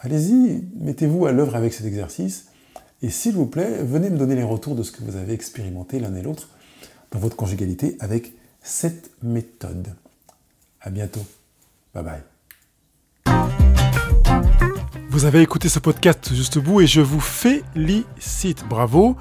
Allez-y, 0.00 0.64
mettez-vous 0.76 1.26
à 1.26 1.32
l'œuvre 1.32 1.56
avec 1.56 1.72
cet 1.72 1.86
exercice 1.86 2.46
et 3.02 3.10
s'il 3.10 3.34
vous 3.34 3.46
plaît, 3.46 3.82
venez 3.82 4.10
me 4.10 4.16
donner 4.16 4.36
les 4.36 4.44
retours 4.44 4.76
de 4.76 4.82
ce 4.82 4.92
que 4.92 5.02
vous 5.02 5.16
avez 5.16 5.32
expérimenté 5.32 5.98
l'un 5.98 6.14
et 6.14 6.22
l'autre 6.22 6.48
dans 7.10 7.18
votre 7.18 7.36
conjugalité 7.36 7.96
avec 8.00 8.32
cette 8.62 9.10
méthode. 9.22 9.88
À 10.80 10.90
bientôt. 10.90 11.24
Bye 11.94 12.04
bye. 12.04 12.31
Vous 15.12 15.26
avez 15.26 15.42
écouté 15.42 15.68
ce 15.68 15.78
podcast 15.78 16.34
juste 16.34 16.58
bout 16.58 16.80
et 16.80 16.86
je 16.86 17.02
vous 17.02 17.20
félicite. 17.20 18.64
Bravo. 18.66 19.18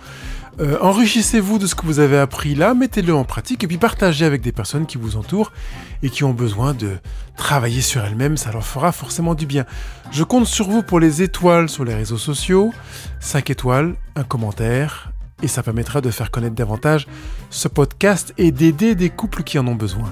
Euh, 0.62 0.78
enrichissez-vous 0.80 1.60
de 1.60 1.68
ce 1.68 1.76
que 1.76 1.86
vous 1.86 2.00
avez 2.00 2.18
appris 2.18 2.56
là, 2.56 2.74
mettez-le 2.74 3.14
en 3.14 3.26
pratique 3.26 3.66
et 3.66 3.68
puis 3.68 3.78
partagez 3.78 4.24
avec 4.24 4.42
des 4.42 4.54
personnes 4.54 4.86
qui 4.86 4.98
vous 4.98 5.18
entourent 5.18 5.52
et 6.02 6.10
qui 6.10 6.24
ont 6.24 6.34
besoin 6.34 6.74
de 6.74 6.92
travailler 7.36 7.82
sur 7.82 8.06
elles-mêmes, 8.06 8.38
ça 8.38 8.54
leur 8.54 8.66
fera 8.66 8.94
forcément 8.94 9.36
du 9.36 9.46
bien. 9.46 9.66
Je 10.12 10.24
compte 10.24 10.46
sur 10.46 10.70
vous 10.70 10.82
pour 10.82 11.02
les 11.02 11.24
étoiles 11.24 11.68
sur 11.68 11.84
les 11.84 11.94
réseaux 11.94 12.18
sociaux, 12.18 12.72
5 13.20 13.50
étoiles, 13.50 13.96
un 14.16 14.24
commentaire, 14.24 15.12
et 15.44 15.50
ça 15.50 15.62
permettra 15.62 16.00
de 16.00 16.10
faire 16.10 16.32
connaître 16.32 16.56
davantage 16.56 17.06
ce 17.50 17.68
podcast 17.68 18.34
et 18.38 18.54
d'aider 18.54 18.96
des 18.96 19.10
couples 19.10 19.44
qui 19.44 19.60
en 19.60 19.68
ont 19.68 19.76
besoin. 19.76 20.10